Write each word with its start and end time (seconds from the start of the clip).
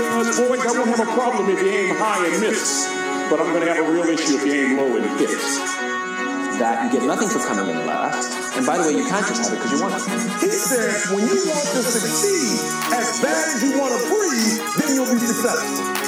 uh, 0.00 0.48
boys, 0.48 0.60
I 0.66 0.72
won't 0.78 0.90
have 0.90 1.06
a 1.06 1.12
problem 1.12 1.50
if 1.50 1.62
you 1.62 1.70
aim 1.70 1.96
high 1.96 2.26
and 2.26 2.40
miss, 2.40 2.86
but 3.30 3.40
I'm 3.40 3.52
going 3.52 3.66
to 3.66 3.74
have 3.74 3.86
a 3.86 3.92
real 3.92 4.04
issue 4.04 4.36
if 4.36 4.46
you 4.46 4.52
aim 4.52 4.76
low 4.76 4.96
and 4.96 5.06
hit. 5.20 5.30
That 6.58 6.86
you 6.86 6.98
get 6.98 7.06
nothing 7.06 7.28
for 7.28 7.40
coming 7.40 7.68
in 7.68 7.86
last. 7.86 8.56
And 8.56 8.64
by 8.64 8.78
the 8.78 8.84
way, 8.84 8.94
you 8.94 9.06
can't 9.08 9.26
just 9.26 9.42
have 9.42 9.52
it 9.52 9.56
because 9.58 9.72
you 9.72 9.82
want 9.82 9.94
it. 9.94 10.02
He 10.40 10.50
said, 10.50 11.14
when 11.14 11.26
you 11.26 11.42
want 11.50 11.66
to 11.74 11.82
succeed 11.82 12.62
as 12.94 13.20
bad 13.20 13.54
as 13.54 13.62
you 13.62 13.78
want 13.78 13.90
to 13.90 14.00
breathe, 14.06 14.62
then 14.78 14.94
you'll 14.94 15.10
be 15.10 15.18
successful. 15.18 16.04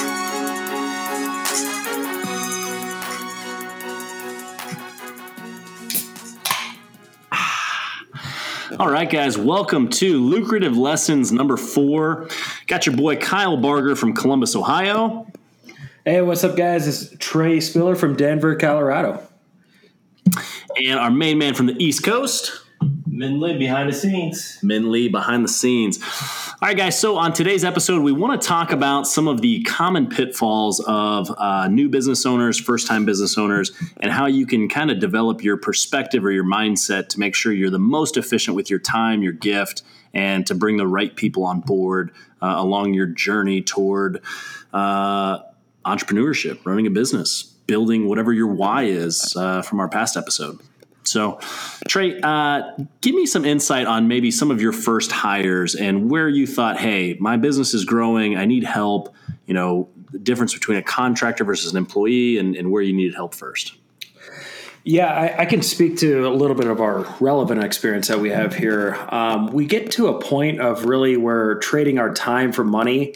All 8.79 8.91
right, 8.91 9.09
guys, 9.09 9.39
welcome 9.39 9.89
to 9.89 10.19
Lucrative 10.19 10.77
Lessons 10.77 11.31
number 11.31 11.57
four. 11.57 12.29
Got 12.67 12.85
your 12.85 12.97
boy 12.97 13.15
Kyle 13.15 13.55
Barger 13.55 13.95
from 13.95 14.13
Columbus, 14.13 14.53
Ohio. 14.53 15.25
Hey, 16.03 16.21
what's 16.21 16.43
up, 16.43 16.57
guys? 16.57 16.85
It's 16.85 17.15
Trey 17.17 17.61
Spiller 17.61 17.95
from 17.95 18.17
Denver, 18.17 18.57
Colorado. 18.57 19.25
And 20.75 20.99
our 20.99 21.09
main 21.09 21.37
man 21.37 21.53
from 21.53 21.67
the 21.67 21.81
East 21.81 22.03
Coast, 22.03 22.51
Min 23.05 23.39
Lee 23.39 23.57
behind 23.57 23.89
the 23.89 23.93
scenes. 23.93 24.59
Min 24.61 24.91
Lee 24.91 25.07
behind 25.07 25.45
the 25.45 25.49
scenes. 25.49 25.97
All 26.61 26.67
right, 26.67 26.75
guys. 26.75 26.99
So 26.99 27.15
on 27.15 27.31
today's 27.31 27.63
episode, 27.63 28.03
we 28.03 28.11
want 28.11 28.41
to 28.41 28.45
talk 28.45 28.73
about 28.73 29.07
some 29.07 29.29
of 29.29 29.39
the 29.39 29.63
common 29.63 30.07
pitfalls 30.07 30.83
of 30.85 31.33
uh, 31.37 31.69
new 31.69 31.87
business 31.87 32.25
owners, 32.25 32.59
first-time 32.59 33.05
business 33.05 33.37
owners, 33.37 33.71
and 34.01 34.11
how 34.11 34.25
you 34.25 34.45
can 34.45 34.67
kind 34.67 34.91
of 34.91 34.99
develop 34.99 35.41
your 35.41 35.55
perspective 35.55 36.25
or 36.25 36.31
your 36.31 36.43
mindset 36.43 37.07
to 37.09 37.19
make 37.19 37.33
sure 37.33 37.53
you're 37.53 37.69
the 37.69 37.79
most 37.79 38.17
efficient 38.17 38.57
with 38.57 38.69
your 38.69 38.79
time, 38.79 39.23
your 39.23 39.31
gift, 39.31 39.83
and 40.13 40.45
to 40.47 40.53
bring 40.53 40.75
the 40.75 40.87
right 40.87 41.15
people 41.15 41.45
on 41.45 41.61
board 41.61 42.11
uh, 42.41 42.55
along 42.57 42.93
your 42.93 43.07
journey 43.07 43.61
toward 43.61 44.21
uh, 44.73 45.39
entrepreneurship, 45.85 46.65
running 46.65 46.87
a 46.87 46.91
business, 46.91 47.43
building 47.43 48.07
whatever 48.07 48.33
your 48.33 48.47
why 48.47 48.83
is 48.83 49.35
uh, 49.37 49.61
from 49.61 49.79
our 49.79 49.87
past 49.87 50.17
episode. 50.17 50.59
So, 51.03 51.39
Trey, 51.87 52.19
uh, 52.21 52.71
give 52.99 53.15
me 53.15 53.25
some 53.25 53.45
insight 53.45 53.87
on 53.87 54.09
maybe 54.09 54.29
some 54.29 54.51
of 54.51 54.61
your 54.61 54.73
first 54.73 55.11
hires 55.11 55.73
and 55.73 56.09
where 56.09 56.27
you 56.27 56.45
thought, 56.45 56.77
hey, 56.77 57.15
my 57.19 57.37
business 57.37 57.73
is 57.73 57.85
growing, 57.85 58.35
I 58.35 58.45
need 58.45 58.65
help. 58.65 59.15
You 59.45 59.53
know, 59.53 59.89
the 60.11 60.19
difference 60.19 60.53
between 60.53 60.77
a 60.77 60.83
contractor 60.83 61.45
versus 61.45 61.71
an 61.71 61.77
employee 61.77 62.37
and, 62.37 62.55
and 62.55 62.71
where 62.71 62.81
you 62.81 62.93
needed 62.93 63.15
help 63.15 63.33
first. 63.33 63.75
Yeah, 64.87 65.13
I, 65.13 65.41
I, 65.41 65.45
can 65.45 65.61
speak 65.61 65.97
to 65.97 66.25
a 66.25 66.31
little 66.31 66.55
bit 66.55 66.67
of 66.67 66.79
our 66.79 67.05
relevant 67.19 67.61
experience 67.61 68.07
that 68.07 68.21
we 68.21 68.29
have 68.29 68.55
here. 68.55 68.97
Um, 69.09 69.47
we 69.47 69.65
get 69.65 69.91
to 69.91 70.07
a 70.07 70.21
point 70.21 70.61
of 70.61 70.85
really 70.85 71.17
where 71.17 71.55
trading 71.55 71.99
our 71.99 72.13
time 72.13 72.53
for 72.53 72.63
money 72.63 73.13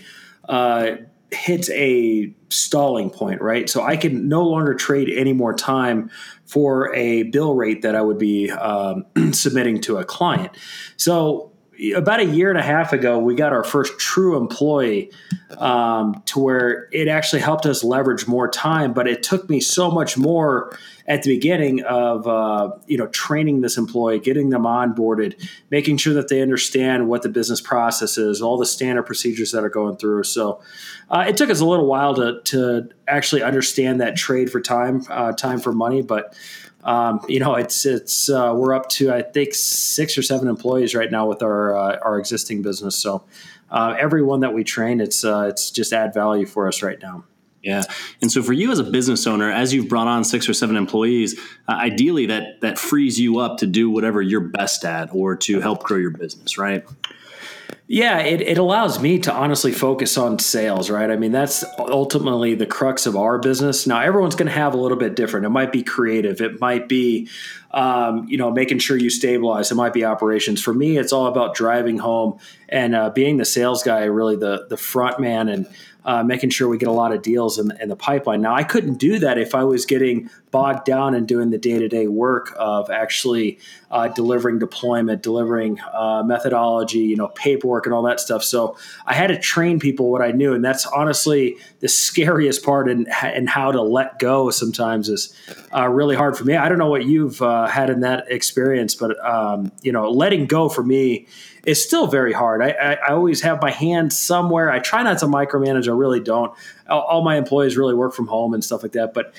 uh, 0.50 0.98
hits 1.32 1.70
a 1.70 2.36
stalling 2.50 3.10
point, 3.10 3.40
right? 3.40 3.70
So 3.70 3.84
I 3.84 3.96
can 3.96 4.28
no 4.28 4.44
longer 4.44 4.74
trade 4.74 5.10
any 5.16 5.32
more 5.32 5.54
time 5.54 6.12
for 6.44 6.94
a 6.94 7.24
bill 7.24 7.56
rate 7.56 7.84
that 7.84 7.96
I 7.96 8.02
would 8.02 8.18
be 8.18 8.52
um, 8.52 9.06
submitting 9.32 9.80
to 9.84 9.96
a 9.96 10.04
client. 10.04 10.52
So 10.98 11.54
about 11.96 12.20
a 12.20 12.26
year 12.26 12.50
and 12.50 12.60
a 12.60 12.64
half 12.64 12.94
ago, 12.94 13.18
we 13.18 13.34
got 13.34 13.54
our 13.54 13.64
first 13.64 13.98
true 13.98 14.38
employee 14.38 15.12
um, 15.58 16.22
to 16.26 16.40
where 16.40 16.90
it 16.92 17.08
actually 17.08 17.42
helped 17.42 17.66
us 17.66 17.84
leverage 17.84 18.28
more 18.28 18.50
time, 18.50 18.94
but 18.94 19.08
it 19.08 19.24
took 19.24 19.50
me 19.50 19.60
so 19.60 19.90
much 19.90 20.18
more 20.18 20.78
at 21.08 21.24
the 21.24 21.34
beginning 21.36 21.84
of 21.84 22.28
uh, 22.28 22.72
you 22.88 22.98
know 22.98 23.08
training 23.08 23.62
this 23.62 23.78
employee, 23.78 24.20
getting 24.20 24.50
them 24.50 24.64
onboarded, 24.64 25.48
making 25.70 25.98
sure 25.98 26.14
that 26.14 26.28
they 26.28 26.42
understand 26.42 27.08
what 27.08 27.22
the 27.22 27.30
business 27.30 27.62
process 27.62 28.18
is, 28.18 28.42
all 28.42 28.58
the 28.58 28.66
standard 28.66 29.04
procedures 29.04 29.52
that 29.52 29.64
are 29.64 29.70
going 29.70 29.98
through. 29.98 30.24
So 30.24 30.62
uh, 31.10 31.26
it 31.28 31.38
took 31.38 31.50
us 31.50 31.60
a 31.60 31.66
little 31.66 31.88
while 31.88 32.14
to 32.16 32.42
to 32.42 32.90
actually 33.08 33.44
understand 33.44 34.02
that 34.02 34.16
trade 34.16 34.52
for 34.52 34.62
time, 34.62 35.04
uh, 35.10 35.34
time 35.34 35.60
for 35.60 35.72
money, 35.72 36.02
but. 36.02 36.36
Um, 36.84 37.20
you 37.30 37.40
know, 37.40 37.54
it's 37.54 37.86
it's 37.86 38.28
uh, 38.28 38.54
we're 38.56 38.74
up 38.74 38.90
to 38.90 39.14
I 39.14 39.22
think 39.22 39.54
six 39.54 40.18
or 40.18 40.24
seven 40.24 40.48
employees 40.48 40.96
right 40.96 41.12
now 41.12 41.28
with 41.28 41.44
our 41.44 41.76
uh, 41.76 42.00
our 42.02 42.18
existing 42.18 42.64
business. 42.64 42.98
So 42.98 43.24
uh, 43.70 43.96
everyone 44.00 44.40
that 44.40 44.56
we 44.56 44.64
train, 44.64 45.00
it's 45.00 45.24
uh, 45.24 45.46
it's 45.48 45.70
just 45.70 45.94
add 45.94 46.12
value 46.12 46.48
for 46.48 46.68
us 46.68 46.82
right 46.82 47.00
now. 47.00 47.24
Yeah, 47.64 47.84
and 48.22 48.32
so 48.32 48.42
for 48.42 48.54
you 48.54 48.72
as 48.72 48.80
a 48.80 48.84
business 48.84 49.28
owner, 49.28 49.52
as 49.52 49.72
you've 49.74 49.88
brought 49.88 50.08
on 50.08 50.24
six 50.24 50.50
or 50.50 50.54
seven 50.54 50.76
employees, 50.76 51.40
uh, 51.68 51.74
ideally 51.74 52.26
that 52.26 52.62
that 52.62 52.80
frees 52.80 53.20
you 53.20 53.40
up 53.40 53.58
to 53.60 53.68
do 53.68 53.90
whatever 53.90 54.22
you're 54.22 54.42
best 54.42 54.84
at 54.84 55.14
or 55.14 55.36
to 55.38 55.60
help 55.60 55.84
grow 55.84 55.98
your 55.98 56.10
business, 56.10 56.58
right? 56.58 56.84
Yeah, 57.94 58.20
it, 58.20 58.40
it 58.40 58.58
allows 58.58 59.02
me 59.02 59.20
to 59.20 59.34
honestly 59.34 59.74
focus 59.74 60.18
on 60.18 60.40
sales, 60.40 60.90
right? 60.90 61.12
I 61.12 61.18
mean, 61.18 61.34
that's 61.34 61.66
ultimately 61.78 62.56
the 62.56 62.66
crux 62.66 63.06
of 63.06 63.18
our 63.18 63.38
business. 63.38 63.86
Now, 63.86 64.00
everyone's 64.00 64.36
going 64.36 64.48
to 64.48 64.54
have 64.54 64.74
a 64.74 64.78
little 64.78 64.98
bit 64.98 65.14
different. 65.14 65.46
It 65.46 65.50
might 65.50 65.74
be 65.74 65.84
creative, 65.84 66.40
it 66.40 66.62
might 66.62 66.88
be, 66.88 67.28
um, 67.72 68.28
you 68.30 68.38
know, 68.38 68.50
making 68.50 68.80
sure 68.80 68.96
you 68.96 69.10
stabilize. 69.10 69.72
It 69.72 69.76
might 69.76 69.92
be 69.92 70.06
operations. 70.06 70.62
For 70.62 70.74
me, 70.74 70.98
it's 70.98 71.12
all 71.12 71.26
about 71.28 71.54
driving 71.54 71.98
home 71.98 72.40
and 72.70 72.96
uh, 72.96 73.10
being 73.10 73.36
the 73.36 73.44
sales 73.44 73.84
guy, 73.84 74.06
really 74.06 74.38
the 74.38 74.68
the 74.70 74.78
front 74.78 75.20
man 75.20 75.50
and 75.50 75.68
uh, 76.04 76.24
making 76.24 76.50
sure 76.50 76.68
we 76.68 76.78
get 76.78 76.90
a 76.90 76.94
lot 76.94 77.14
of 77.14 77.22
deals 77.22 77.60
in, 77.60 77.72
in, 77.80 77.90
the 77.90 77.96
pipeline. 77.96 78.42
Now, 78.42 78.56
I 78.56 78.64
couldn't 78.64 78.96
do 78.96 79.20
that 79.20 79.38
if 79.38 79.54
I 79.54 79.64
was 79.64 79.86
getting 79.86 80.30
bogged 80.50 80.86
down 80.86 81.14
and 81.14 81.28
doing 81.28 81.52
the 81.52 81.60
day 81.60 81.78
to 81.78 81.88
day 81.88 82.08
work 82.08 82.54
of 82.58 82.90
actually 82.90 83.60
uh, 83.92 84.08
delivering 84.08 84.58
deployment, 84.58 85.22
delivering 85.22 85.80
uh, 85.94 86.24
methodology, 86.26 87.00
you 87.00 87.16
know, 87.16 87.28
paperwork, 87.28 87.86
and 87.86 87.94
all 87.94 88.02
that 88.04 88.20
stuff. 88.20 88.44
So 88.44 88.78
I 89.06 89.14
had 89.14 89.28
to 89.28 89.38
train 89.38 89.80
people 89.80 90.12
what 90.12 90.24
I 90.24 90.32
knew, 90.32 90.54
and 90.54 90.66
that's 90.66 90.88
honestly 90.88 91.58
the 91.82 91.88
scariest 91.88 92.64
part 92.64 92.90
and 92.90 93.08
in 93.36 93.46
how 93.46 93.72
to 93.72 93.82
let 93.82 94.18
go. 94.18 94.50
Sometimes 94.50 95.08
is 95.08 95.36
uh, 95.76 95.88
really 95.88 96.16
hard 96.16 96.36
for 96.36 96.46
me. 96.46 96.56
I 96.56 96.68
don't 96.68 96.80
know 96.80 96.90
what 96.90 97.06
you've 97.06 97.42
uh, 97.42 97.68
had 97.68 97.92
in 97.92 98.00
that 98.00 98.26
experience, 98.32 98.96
but 98.96 99.24
um, 99.24 99.72
you 99.84 99.92
know, 99.92 100.10
letting 100.10 100.48
go 100.48 100.68
for 100.68 100.84
me 100.84 101.28
is 101.66 101.84
still 101.84 102.08
very 102.08 102.34
hard. 102.34 102.62
I, 102.62 102.70
I, 102.70 102.94
I, 102.94 103.12
always 103.12 103.42
have 103.42 103.62
my 103.62 103.72
hand 103.72 104.14
somewhere. 104.14 104.72
I 104.72 104.80
try 104.80 105.04
not 105.04 105.20
to 105.20 105.28
micromanage. 105.28 105.88
I 105.88 105.92
really 105.92 106.20
don't. 106.20 106.54
All, 106.90 107.02
all 107.02 107.24
my 107.24 107.38
employees 107.38 107.78
really 107.78 107.94
work 107.94 108.14
from 108.14 108.28
home 108.28 108.54
and 108.54 108.64
stuff 108.64 108.84
like 108.84 108.94
that. 108.94 109.14
But 109.14 109.34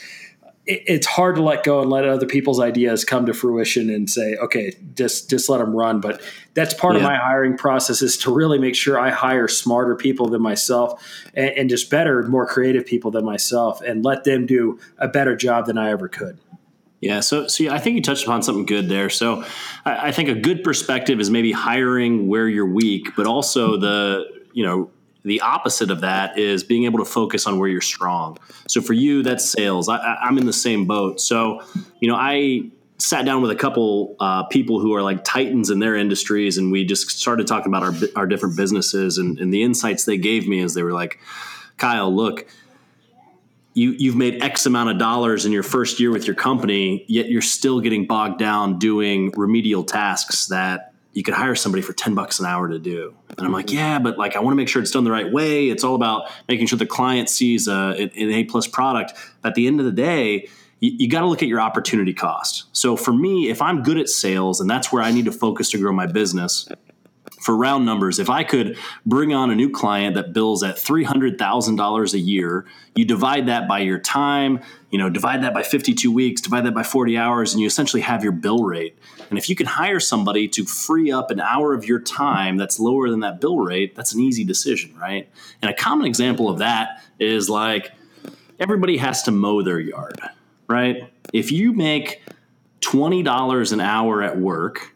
it, 0.66 0.82
it's 0.86 1.06
hard 1.06 1.36
to 1.36 1.42
let 1.42 1.64
go 1.64 1.80
and 1.80 1.90
let 1.90 2.04
other 2.06 2.26
people's 2.26 2.60
ideas 2.60 3.04
come 3.04 3.26
to 3.26 3.34
fruition 3.34 3.90
and 3.90 4.08
say, 4.08 4.36
okay, 4.36 4.76
just 4.94 5.28
just 5.30 5.48
let 5.48 5.58
them 5.58 5.74
run. 5.74 6.00
But 6.00 6.22
that's 6.54 6.74
part 6.74 6.94
yeah. 6.94 6.98
of 6.98 7.02
my 7.04 7.16
hiring 7.16 7.56
process 7.56 8.02
is 8.02 8.16
to 8.18 8.32
really 8.32 8.58
make 8.58 8.76
sure 8.76 8.98
I 8.98 9.10
hire 9.10 9.48
smarter 9.48 9.96
people 9.96 10.28
than 10.28 10.42
myself 10.42 11.02
and, 11.34 11.50
and 11.50 11.70
just 11.70 11.90
better, 11.90 12.22
more 12.24 12.46
creative 12.46 12.86
people 12.86 13.10
than 13.10 13.24
myself, 13.24 13.80
and 13.82 14.04
let 14.04 14.24
them 14.24 14.46
do 14.46 14.78
a 14.98 15.08
better 15.08 15.34
job 15.34 15.66
than 15.66 15.78
I 15.78 15.90
ever 15.90 16.08
could. 16.08 16.38
Yeah, 17.02 17.18
so 17.18 17.48
so 17.48 17.68
I 17.68 17.80
think 17.80 17.96
you 17.96 18.02
touched 18.02 18.22
upon 18.22 18.42
something 18.42 18.64
good 18.64 18.88
there. 18.88 19.10
So 19.10 19.44
I, 19.84 20.08
I, 20.08 20.12
think 20.12 20.28
a 20.28 20.36
good 20.36 20.62
perspective 20.62 21.18
is 21.18 21.30
maybe 21.30 21.50
hiring 21.50 22.28
where 22.28 22.48
you're 22.48 22.64
weak, 22.64 23.16
but 23.16 23.26
also 23.26 23.76
the 23.76 24.24
you 24.52 24.64
know 24.64 24.88
the 25.24 25.40
opposite 25.40 25.90
of 25.90 26.02
that 26.02 26.38
is 26.38 26.62
being 26.62 26.84
able 26.84 27.00
to 27.00 27.04
focus 27.04 27.44
on 27.44 27.58
where 27.58 27.68
you're 27.68 27.80
strong. 27.80 28.38
So 28.68 28.80
for 28.80 28.92
you, 28.92 29.24
that's 29.24 29.44
sales. 29.44 29.88
I, 29.88 29.98
I'm 29.98 30.38
in 30.38 30.46
the 30.46 30.52
same 30.52 30.86
boat. 30.86 31.20
So 31.20 31.60
you 31.98 32.06
know 32.06 32.14
I 32.14 32.70
sat 32.98 33.24
down 33.24 33.42
with 33.42 33.50
a 33.50 33.56
couple 33.56 34.14
uh, 34.20 34.44
people 34.44 34.78
who 34.78 34.94
are 34.94 35.02
like 35.02 35.24
titans 35.24 35.70
in 35.70 35.80
their 35.80 35.96
industries, 35.96 36.56
and 36.56 36.70
we 36.70 36.84
just 36.84 37.10
started 37.10 37.48
talking 37.48 37.66
about 37.66 37.82
our 37.82 37.94
our 38.14 38.26
different 38.28 38.56
businesses 38.56 39.18
and, 39.18 39.40
and 39.40 39.52
the 39.52 39.64
insights 39.64 40.04
they 40.04 40.18
gave 40.18 40.46
me 40.46 40.60
is 40.60 40.74
they 40.74 40.84
were 40.84 40.92
like, 40.92 41.18
Kyle, 41.78 42.14
look 42.14 42.46
you 43.74 43.92
you've 43.92 44.16
made 44.16 44.42
X 44.42 44.66
amount 44.66 44.90
of 44.90 44.98
dollars 44.98 45.44
in 45.46 45.52
your 45.52 45.62
first 45.62 46.00
year 46.00 46.10
with 46.10 46.26
your 46.26 46.36
company, 46.36 47.04
yet 47.08 47.28
you're 47.28 47.40
still 47.42 47.80
getting 47.80 48.06
bogged 48.06 48.38
down 48.38 48.78
doing 48.78 49.32
remedial 49.36 49.84
tasks 49.84 50.46
that 50.46 50.92
you 51.12 51.22
could 51.22 51.34
hire 51.34 51.54
somebody 51.54 51.82
for 51.82 51.92
10 51.92 52.14
bucks 52.14 52.40
an 52.40 52.46
hour 52.46 52.68
to 52.68 52.78
do. 52.78 53.14
And 53.36 53.46
I'm 53.46 53.52
like, 53.52 53.66
mm-hmm. 53.66 53.76
yeah, 53.76 53.98
but 53.98 54.16
like, 54.16 54.34
I 54.34 54.40
want 54.40 54.52
to 54.52 54.56
make 54.56 54.68
sure 54.68 54.80
it's 54.80 54.90
done 54.90 55.04
the 55.04 55.10
right 55.10 55.30
way. 55.30 55.68
It's 55.68 55.84
all 55.84 55.94
about 55.94 56.30
making 56.48 56.66
sure 56.66 56.78
the 56.78 56.86
client 56.86 57.28
sees 57.28 57.68
a, 57.68 58.10
an 58.16 58.30
A 58.30 58.44
plus 58.44 58.66
product. 58.66 59.12
At 59.44 59.54
the 59.54 59.66
end 59.66 59.78
of 59.78 59.86
the 59.86 59.92
day, 59.92 60.48
you, 60.80 60.92
you 60.98 61.08
got 61.08 61.20
to 61.20 61.26
look 61.26 61.42
at 61.42 61.48
your 61.48 61.60
opportunity 61.60 62.14
cost. 62.14 62.64
So 62.72 62.96
for 62.96 63.12
me, 63.12 63.50
if 63.50 63.60
I'm 63.60 63.82
good 63.82 63.98
at 63.98 64.08
sales 64.08 64.60
and 64.60 64.70
that's 64.70 64.90
where 64.90 65.02
I 65.02 65.12
need 65.12 65.26
to 65.26 65.32
focus 65.32 65.70
to 65.70 65.78
grow 65.78 65.92
my 65.92 66.06
business, 66.06 66.66
for 67.42 67.56
round 67.56 67.84
numbers, 67.84 68.18
if 68.18 68.30
I 68.30 68.44
could 68.44 68.78
bring 69.04 69.34
on 69.34 69.50
a 69.50 69.54
new 69.54 69.68
client 69.68 70.14
that 70.14 70.32
bills 70.32 70.62
at 70.62 70.76
$300,000 70.76 72.14
a 72.14 72.18
year, 72.18 72.66
you 72.94 73.04
divide 73.04 73.46
that 73.46 73.66
by 73.66 73.80
your 73.80 73.98
time, 73.98 74.60
you 74.90 74.98
know, 74.98 75.10
divide 75.10 75.42
that 75.42 75.52
by 75.52 75.62
52 75.62 76.12
weeks, 76.12 76.40
divide 76.40 76.64
that 76.66 76.74
by 76.74 76.82
40 76.82 77.16
hours, 77.16 77.52
and 77.52 77.60
you 77.60 77.66
essentially 77.66 78.02
have 78.02 78.22
your 78.22 78.32
bill 78.32 78.62
rate. 78.62 78.96
And 79.28 79.38
if 79.38 79.48
you 79.48 79.56
can 79.56 79.66
hire 79.66 79.98
somebody 79.98 80.46
to 80.48 80.64
free 80.64 81.10
up 81.10 81.30
an 81.30 81.40
hour 81.40 81.74
of 81.74 81.84
your 81.84 82.00
time 82.00 82.56
that's 82.56 82.78
lower 82.78 83.10
than 83.10 83.20
that 83.20 83.40
bill 83.40 83.58
rate, 83.58 83.96
that's 83.96 84.14
an 84.14 84.20
easy 84.20 84.44
decision, 84.44 84.94
right? 84.96 85.28
And 85.60 85.70
a 85.70 85.74
common 85.74 86.06
example 86.06 86.48
of 86.48 86.58
that 86.58 87.02
is 87.18 87.48
like 87.48 87.92
everybody 88.60 88.98
has 88.98 89.22
to 89.24 89.32
mow 89.32 89.62
their 89.62 89.80
yard, 89.80 90.20
right? 90.68 91.12
If 91.32 91.50
you 91.50 91.72
make 91.72 92.22
$20 92.82 93.72
an 93.72 93.80
hour 93.80 94.22
at 94.22 94.38
work 94.38 94.94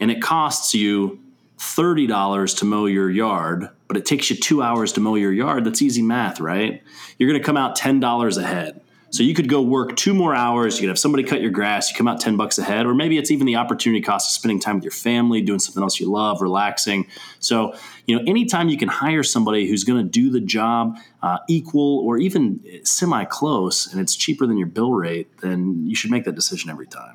and 0.00 0.10
it 0.10 0.20
costs 0.20 0.74
you 0.74 1.20
$30 1.64 2.58
to 2.58 2.64
mow 2.64 2.86
your 2.86 3.10
yard, 3.10 3.68
but 3.88 3.96
it 3.96 4.06
takes 4.06 4.30
you 4.30 4.36
two 4.36 4.62
hours 4.62 4.92
to 4.92 5.00
mow 5.00 5.14
your 5.14 5.32
yard. 5.32 5.64
That's 5.64 5.82
easy 5.82 6.02
math, 6.02 6.40
right? 6.40 6.82
You're 7.18 7.30
going 7.30 7.40
to 7.40 7.44
come 7.44 7.56
out 7.56 7.76
$10 7.76 8.38
ahead. 8.38 8.80
So 9.10 9.22
you 9.22 9.32
could 9.32 9.48
go 9.48 9.62
work 9.62 9.94
two 9.94 10.12
more 10.12 10.34
hours. 10.34 10.74
You 10.74 10.82
could 10.82 10.88
have 10.88 10.98
somebody 10.98 11.22
cut 11.22 11.40
your 11.40 11.52
grass. 11.52 11.88
You 11.88 11.96
come 11.96 12.08
out 12.08 12.20
10 12.20 12.36
bucks 12.36 12.58
ahead, 12.58 12.84
or 12.84 12.94
maybe 12.94 13.16
it's 13.16 13.30
even 13.30 13.46
the 13.46 13.54
opportunity 13.54 14.02
cost 14.02 14.28
of 14.28 14.32
spending 14.32 14.58
time 14.58 14.74
with 14.74 14.82
your 14.82 14.90
family, 14.90 15.40
doing 15.40 15.60
something 15.60 15.84
else 15.84 16.00
you 16.00 16.10
love, 16.10 16.42
relaxing. 16.42 17.06
So, 17.38 17.76
you 18.06 18.16
know, 18.16 18.24
anytime 18.26 18.68
you 18.68 18.76
can 18.76 18.88
hire 18.88 19.22
somebody 19.22 19.68
who's 19.68 19.84
going 19.84 20.04
to 20.04 20.10
do 20.10 20.30
the 20.30 20.40
job 20.40 20.98
uh, 21.22 21.38
equal 21.48 22.00
or 22.00 22.18
even 22.18 22.60
semi 22.82 23.24
close 23.24 23.86
and 23.86 24.00
it's 24.00 24.16
cheaper 24.16 24.48
than 24.48 24.58
your 24.58 24.66
bill 24.66 24.92
rate, 24.92 25.38
then 25.38 25.86
you 25.86 25.94
should 25.94 26.10
make 26.10 26.24
that 26.24 26.34
decision 26.34 26.68
every 26.68 26.88
time. 26.88 27.14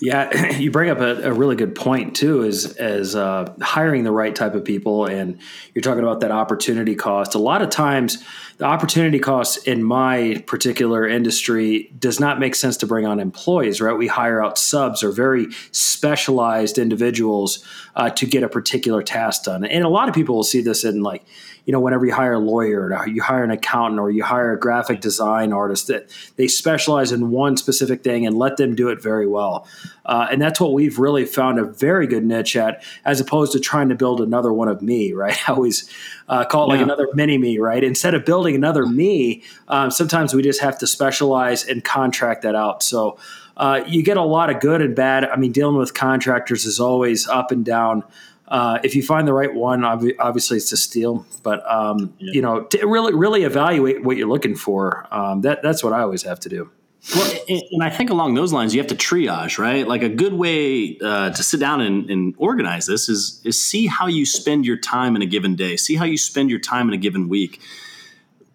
Yeah, 0.00 0.50
you 0.56 0.70
bring 0.70 0.90
up 0.90 0.98
a, 0.98 1.28
a, 1.28 1.32
really 1.32 1.56
good 1.56 1.74
point 1.74 2.14
too. 2.16 2.42
Is 2.42 2.74
as 2.76 3.14
uh, 3.14 3.52
hiring 3.60 4.04
the 4.04 4.10
right 4.10 4.34
type 4.34 4.54
of 4.54 4.64
people, 4.64 5.06
and 5.06 5.38
you're 5.74 5.82
talking 5.82 6.02
about 6.02 6.20
that 6.20 6.30
opportunity 6.30 6.94
cost. 6.94 7.34
A 7.34 7.38
lot 7.38 7.62
of 7.62 7.70
times, 7.70 8.22
the 8.58 8.64
opportunity 8.64 9.18
cost 9.18 9.66
in 9.66 9.82
my 9.82 10.42
particular 10.46 11.06
industry 11.06 11.90
does 11.98 12.20
not 12.20 12.38
make 12.38 12.54
sense 12.54 12.76
to 12.78 12.86
bring 12.86 13.06
on 13.06 13.20
employees. 13.20 13.80
Right? 13.80 13.96
We 13.96 14.06
hire 14.06 14.42
out 14.42 14.58
subs 14.58 15.02
or 15.02 15.10
very 15.10 15.48
specialized 15.72 16.78
individuals 16.78 17.64
uh, 17.96 18.10
to 18.10 18.26
get 18.26 18.42
a 18.42 18.48
particular 18.48 19.02
task 19.02 19.44
done, 19.44 19.64
and 19.64 19.84
a 19.84 19.88
lot 19.88 20.08
of 20.08 20.14
people 20.14 20.36
will 20.36 20.44
see 20.44 20.62
this 20.62 20.84
in 20.84 21.02
like 21.02 21.24
you 21.64 21.72
know, 21.72 21.80
whenever 21.80 22.04
you 22.04 22.12
hire 22.12 22.34
a 22.34 22.38
lawyer 22.38 22.88
or 22.88 23.08
you 23.08 23.22
hire 23.22 23.42
an 23.42 23.50
accountant 23.50 23.98
or 23.98 24.10
you 24.10 24.22
hire 24.22 24.52
a 24.52 24.58
graphic 24.58 25.00
design 25.00 25.52
artist, 25.52 25.86
that 25.86 26.10
they 26.36 26.46
specialize 26.46 27.10
in 27.10 27.30
one 27.30 27.56
specific 27.56 28.02
thing 28.04 28.26
and 28.26 28.36
let 28.36 28.56
them 28.56 28.74
do 28.74 28.88
it 28.88 29.02
very 29.02 29.26
well. 29.26 29.66
Uh, 30.06 30.28
and 30.30 30.40
that's 30.40 30.60
what 30.60 30.72
we've 30.72 30.98
really 30.98 31.24
found 31.24 31.58
a 31.58 31.64
very 31.64 32.06
good 32.06 32.24
niche 32.24 32.56
at, 32.56 32.84
as 33.04 33.20
opposed 33.20 33.52
to 33.52 33.60
trying 33.60 33.88
to 33.88 33.94
build 33.94 34.20
another 34.20 34.52
one 34.52 34.68
of 34.68 34.82
me, 34.82 35.12
right? 35.14 35.36
I 35.48 35.52
always 35.52 35.90
uh, 36.28 36.44
call 36.44 36.64
it 36.64 36.74
yeah. 36.74 36.80
like 36.80 36.84
another 36.84 37.08
mini 37.14 37.38
me, 37.38 37.58
right? 37.58 37.82
Instead 37.82 38.14
of 38.14 38.24
building 38.24 38.54
another 38.54 38.86
me, 38.86 39.42
um, 39.68 39.90
sometimes 39.90 40.34
we 40.34 40.42
just 40.42 40.60
have 40.60 40.78
to 40.78 40.86
specialize 40.86 41.64
and 41.66 41.84
contract 41.84 42.42
that 42.42 42.54
out. 42.54 42.82
So 42.82 43.18
uh, 43.56 43.82
you 43.86 44.02
get 44.02 44.16
a 44.16 44.22
lot 44.22 44.50
of 44.50 44.60
good 44.60 44.80
and 44.80 44.94
bad. 44.94 45.24
I 45.24 45.36
mean, 45.36 45.52
dealing 45.52 45.76
with 45.76 45.94
contractors 45.94 46.64
is 46.64 46.80
always 46.80 47.28
up 47.28 47.50
and 47.50 47.64
down. 47.64 48.04
Uh, 48.48 48.78
if 48.84 48.94
you 48.94 49.02
find 49.02 49.26
the 49.26 49.32
right 49.32 49.54
one, 49.54 49.84
obviously 49.84 50.58
it's 50.58 50.72
a 50.72 50.76
steal. 50.76 51.24
But 51.42 51.68
um, 51.70 52.14
yeah. 52.18 52.32
you 52.32 52.42
know, 52.42 52.62
to 52.64 52.86
really, 52.86 53.14
really 53.14 53.44
evaluate 53.44 54.04
what 54.04 54.16
you're 54.16 54.28
looking 54.28 54.56
for. 54.56 55.06
Um, 55.10 55.42
that 55.42 55.62
that's 55.62 55.82
what 55.82 55.92
I 55.92 56.00
always 56.00 56.22
have 56.22 56.40
to 56.40 56.48
do. 56.48 56.70
Well, 57.14 57.38
and 57.48 57.82
I 57.82 57.90
think 57.90 58.08
along 58.08 58.34
those 58.34 58.52
lines, 58.52 58.74
you 58.74 58.80
have 58.80 58.88
to 58.88 58.94
triage, 58.94 59.58
right? 59.58 59.86
Like 59.86 60.02
a 60.02 60.08
good 60.08 60.32
way 60.32 60.96
uh, 60.98 61.30
to 61.30 61.42
sit 61.42 61.60
down 61.60 61.80
and, 61.80 62.08
and, 62.08 62.34
organize 62.38 62.86
this 62.86 63.08
is 63.08 63.42
is 63.44 63.60
see 63.62 63.86
how 63.86 64.06
you 64.06 64.24
spend 64.24 64.64
your 64.64 64.78
time 64.78 65.14
in 65.14 65.20
a 65.20 65.26
given 65.26 65.54
day, 65.54 65.76
see 65.76 65.96
how 65.96 66.06
you 66.06 66.16
spend 66.16 66.48
your 66.48 66.58
time 66.58 66.88
in 66.88 66.94
a 66.94 66.96
given 66.96 67.28
week. 67.28 67.60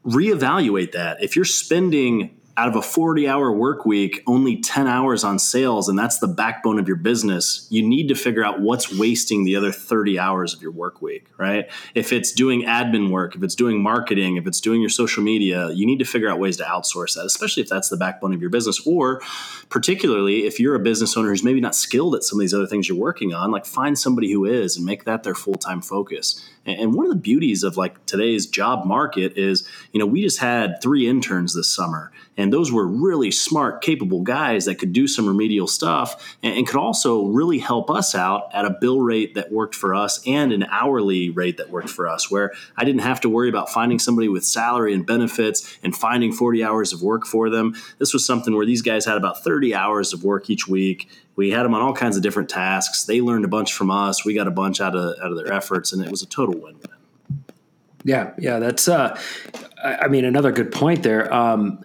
Reevaluate 0.04 0.94
that. 0.94 1.22
If 1.22 1.36
you're 1.36 1.46
spending 1.46 2.39
out 2.60 2.68
of 2.68 2.76
a 2.76 2.82
40 2.82 3.26
hour 3.26 3.54
work 3.54 3.86
week, 3.86 4.22
only 4.28 4.58
10 4.58 4.86
hours 4.86 5.24
on 5.24 5.40
sales, 5.40 5.88
and 5.88 5.98
that's 5.98 6.20
the 6.20 6.28
backbone 6.28 6.78
of 6.78 6.90
your 6.90 6.98
business, 6.98 7.66
you 7.70 7.82
need 7.82 8.10
to 8.10 8.16
figure 8.16 8.44
out 8.44 8.60
what's 8.60 8.94
wasting 9.00 9.46
the 9.46 9.56
other 9.56 9.72
30 9.72 10.20
hours 10.20 10.54
of 10.54 10.62
your 10.62 10.74
work 10.74 11.02
week, 11.02 11.26
right? 11.38 11.72
If 11.96 12.12
it's 12.12 12.34
doing 12.34 12.64
admin 12.64 13.12
work, 13.12 13.34
if 13.34 13.44
it's 13.44 13.56
doing 13.56 13.82
marketing, 13.82 14.36
if 14.36 14.46
it's 14.46 14.60
doing 14.60 14.82
your 14.82 14.90
social 14.90 15.24
media, 15.24 15.70
you 15.70 15.86
need 15.86 16.00
to 16.00 16.06
figure 16.06 16.30
out 16.30 16.38
ways 16.38 16.58
to 16.58 16.64
outsource 16.64 17.16
that, 17.16 17.26
especially 17.26 17.64
if 17.64 17.70
that's 17.70 17.88
the 17.88 17.96
backbone 17.96 18.34
of 18.34 18.42
your 18.42 18.50
business. 18.50 18.86
Or 18.86 19.22
particularly 19.70 20.46
if 20.46 20.60
you're 20.60 20.76
a 20.76 20.80
business 20.80 21.16
owner 21.16 21.30
who's 21.30 21.46
maybe 21.46 21.62
not 21.62 21.76
skilled 21.76 22.14
at 22.14 22.26
some 22.26 22.40
of 22.40 22.42
these 22.42 22.54
other 22.54 22.68
things 22.68 22.90
you're 22.90 22.98
working 22.98 23.34
on, 23.34 23.52
like 23.52 23.66
find 23.66 23.98
somebody 23.98 24.34
who 24.34 24.44
is 24.44 24.76
and 24.76 24.86
make 24.86 25.06
that 25.06 25.24
their 25.24 25.34
full 25.34 25.56
time 25.56 25.80
focus. 25.80 26.46
And 26.70 26.94
one 26.94 27.06
of 27.06 27.12
the 27.12 27.18
beauties 27.18 27.64
of 27.64 27.78
like 27.78 28.06
today's 28.06 28.46
job 28.46 28.86
market 28.86 29.38
is, 29.38 29.68
you 29.92 30.00
know, 30.00 30.06
we 30.06 30.22
just 30.22 30.40
had 30.40 30.82
three 30.82 31.08
interns 31.08 31.56
this 31.56 31.68
summer, 31.68 32.12
and 32.38 32.54
those 32.54 32.72
were 32.72 32.88
really 32.88 33.32
smart, 33.32 33.82
capable 33.82 34.22
guys 34.22 34.66
that 34.66 34.76
could 34.76 34.94
do 34.94 35.08
some 35.08 35.28
remedial 35.28 35.68
stuff 35.68 36.38
and, 36.44 36.56
and 36.58 36.68
could 36.68 36.78
also 36.78 37.26
really 37.28 37.60
help 37.60 37.90
us 37.90 38.16
out 38.16 38.50
at 38.54 38.66
a 38.66 38.78
bill 38.82 39.02
rate 39.02 39.36
that 39.36 39.52
worked 39.52 39.76
for 39.76 39.94
us 39.94 40.22
and 40.26 40.52
an 40.52 40.66
hourly 40.72 41.30
rate 41.30 41.58
that 41.58 41.70
worked 41.70 41.90
for 41.90 42.08
us, 42.08 42.30
where 42.32 42.52
I 42.78 42.86
didn't 42.86 43.02
have 43.02 43.22
to 43.22 43.30
worry 43.30 43.50
about 43.50 43.70
finding 43.70 44.00
somebody 44.00 44.30
with 44.30 44.46
salary 44.46 44.94
and 44.94 45.06
benefits 45.06 45.78
and 45.84 45.96
finding 45.96 46.32
40 46.32 46.64
hours 46.64 46.94
of 46.94 47.02
work 47.02 47.26
for 47.26 47.50
them. 47.50 47.76
This 47.98 48.14
was 48.14 48.26
something 48.26 48.56
where 48.56 48.66
these 48.66 48.82
guys 48.82 49.06
had 49.06 49.18
about 49.18 49.44
30 49.44 49.74
hours 49.74 50.14
of 50.14 50.24
work 50.24 50.50
each 50.50 50.68
week 50.68 51.10
we 51.40 51.52
had 51.52 51.64
them 51.64 51.74
on 51.74 51.82
all 51.82 51.94
kinds 51.94 52.18
of 52.18 52.22
different 52.22 52.50
tasks. 52.50 53.06
They 53.06 53.22
learned 53.22 53.46
a 53.46 53.48
bunch 53.48 53.74
from 53.74 53.90
us. 53.90 54.26
We 54.26 54.34
got 54.34 54.48
a 54.48 54.52
bunch 54.52 54.82
out 54.82 54.94
of 54.94 55.16
out 55.24 55.32
of 55.32 55.38
their 55.38 55.54
efforts, 55.54 55.94
and 55.94 56.04
it 56.04 56.12
was 56.12 56.22
a 56.22 56.26
total 56.26 56.54
win-win. 56.60 56.98
Yeah, 58.04 58.34
yeah, 58.38 58.60
that's. 58.60 58.90
Uh, 58.90 59.18
I 59.82 60.10
mean, 60.10 60.26
another 60.26 60.52
good 60.52 60.74
point 60.74 61.02
there. 61.02 61.34
Um, 61.34 61.82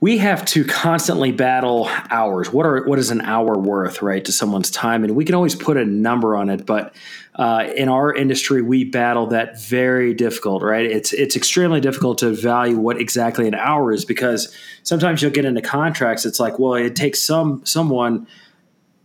we 0.00 0.16
have 0.18 0.44
to 0.46 0.64
constantly 0.64 1.30
battle 1.30 1.90
hours. 2.10 2.52
What 2.52 2.64
are 2.64 2.84
what 2.86 2.98
is 2.98 3.10
an 3.10 3.20
hour 3.20 3.58
worth, 3.58 4.00
right, 4.00 4.24
to 4.24 4.32
someone's 4.32 4.70
time? 4.70 5.04
And 5.04 5.14
we 5.14 5.26
can 5.26 5.34
always 5.34 5.54
put 5.54 5.76
a 5.76 5.84
number 5.84 6.34
on 6.34 6.48
it, 6.48 6.64
but 6.64 6.94
uh, 7.34 7.68
in 7.76 7.88
our 7.88 8.14
industry, 8.14 8.62
we 8.62 8.84
battle 8.84 9.26
that 9.26 9.60
very 9.60 10.14
difficult, 10.14 10.62
right? 10.62 10.86
It's 10.86 11.12
it's 11.12 11.36
extremely 11.36 11.80
difficult 11.80 12.18
to 12.18 12.30
value 12.30 12.78
what 12.78 13.00
exactly 13.00 13.46
an 13.46 13.54
hour 13.54 13.92
is 13.92 14.04
because 14.04 14.54
sometimes 14.84 15.20
you'll 15.20 15.32
get 15.32 15.44
into 15.44 15.60
contracts. 15.60 16.24
It's 16.24 16.40
like, 16.40 16.58
well, 16.58 16.74
it 16.74 16.96
takes 16.96 17.20
some 17.20 17.60
someone 17.64 18.26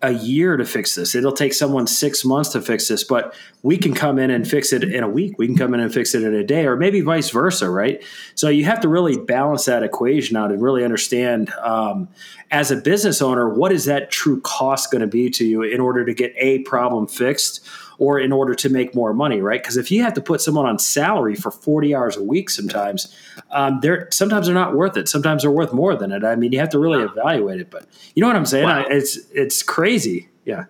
a 0.01 0.11
year 0.11 0.55
to 0.55 0.63
fix 0.63 0.95
this. 0.95 1.13
It'll 1.13 1.33
take 1.33 1.53
someone 1.53 1.85
six 1.85 2.23
months 2.23 2.51
to 2.51 2.61
fix 2.61 2.87
this, 2.87 3.03
but 3.03 3.35
we 3.63 3.77
can 3.77 3.93
come 3.93 4.17
in 4.17 4.31
and 4.31 4.47
fix 4.47 4.71
it 4.71 4.83
in 4.83 5.03
a 5.03 5.09
week. 5.09 5.37
We 5.37 5.45
can 5.45 5.57
come 5.57 5.73
in 5.73 5.81
and 5.81 5.93
fix 5.93 6.15
it 6.15 6.23
in 6.23 6.33
a 6.33 6.43
day, 6.43 6.65
or 6.65 6.77
maybe 6.77 7.01
vice 7.01 7.31
versa, 7.31 7.69
right? 7.69 8.01
So 8.35 8.47
you 8.47 8.63
have 8.63 8.79
to 8.81 8.87
really 8.87 9.17
balance 9.17 9.65
that 9.65 9.83
equation 9.83 10.37
out 10.37 10.51
and 10.51 10.61
really 10.61 10.85
understand, 10.85 11.51
um, 11.61 12.07
as 12.49 12.71
a 12.71 12.77
business 12.77 13.21
owner, 13.21 13.49
what 13.49 13.73
is 13.73 13.85
that 13.85 14.09
true 14.09 14.39
cost 14.41 14.89
going 14.89 15.01
to 15.01 15.07
be 15.07 15.29
to 15.31 15.45
you 15.45 15.63
in 15.63 15.81
order 15.81 16.05
to 16.05 16.13
get 16.13 16.33
a 16.37 16.59
problem 16.59 17.05
fixed 17.05 17.67
or 17.99 18.17
in 18.17 18.31
order 18.31 18.55
to 18.55 18.69
make 18.69 18.95
more 18.95 19.13
money, 19.13 19.41
right? 19.41 19.61
Because 19.61 19.77
if 19.77 19.91
you 19.91 20.01
have 20.03 20.13
to 20.13 20.21
put 20.21 20.41
someone 20.41 20.65
on 20.65 20.79
salary 20.79 21.35
for 21.35 21.51
40 21.51 21.93
hours 21.93 22.15
a 22.15 22.23
week 22.23 22.49
sometimes, 22.49 23.13
um, 23.51 23.79
they're 23.81 24.07
sometimes 24.09 24.47
they're 24.47 24.55
not 24.55 24.73
worth 24.73 24.97
it. 24.97 25.07
Sometimes 25.07 25.43
they're 25.43 25.51
worth 25.51 25.73
more 25.73 25.95
than 25.95 26.11
it. 26.11 26.23
I 26.23 26.35
mean, 26.35 26.53
you 26.53 26.59
have 26.59 26.69
to 26.69 26.79
really 26.79 27.03
evaluate 27.03 27.59
it. 27.59 27.69
But 27.69 27.85
you 28.15 28.21
know 28.21 28.27
what 28.27 28.37
I'm 28.37 28.45
saying? 28.45 28.65
Wow. 28.65 28.85
I, 28.85 28.93
it's 28.93 29.17
it's 29.31 29.61
crazy. 29.61 30.29
Yeah. 30.45 30.65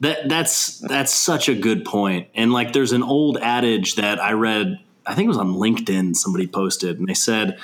That 0.00 0.28
that's 0.28 0.78
that's 0.78 1.12
such 1.12 1.48
a 1.48 1.54
good 1.54 1.84
point. 1.84 2.28
And 2.34 2.52
like 2.52 2.72
there's 2.74 2.92
an 2.92 3.02
old 3.02 3.38
adage 3.38 3.96
that 3.96 4.20
I 4.20 4.32
read, 4.32 4.78
I 5.06 5.14
think 5.14 5.24
it 5.26 5.28
was 5.28 5.38
on 5.38 5.54
LinkedIn, 5.54 6.14
somebody 6.14 6.46
posted, 6.46 6.98
and 6.98 7.08
they 7.08 7.14
said, 7.14 7.58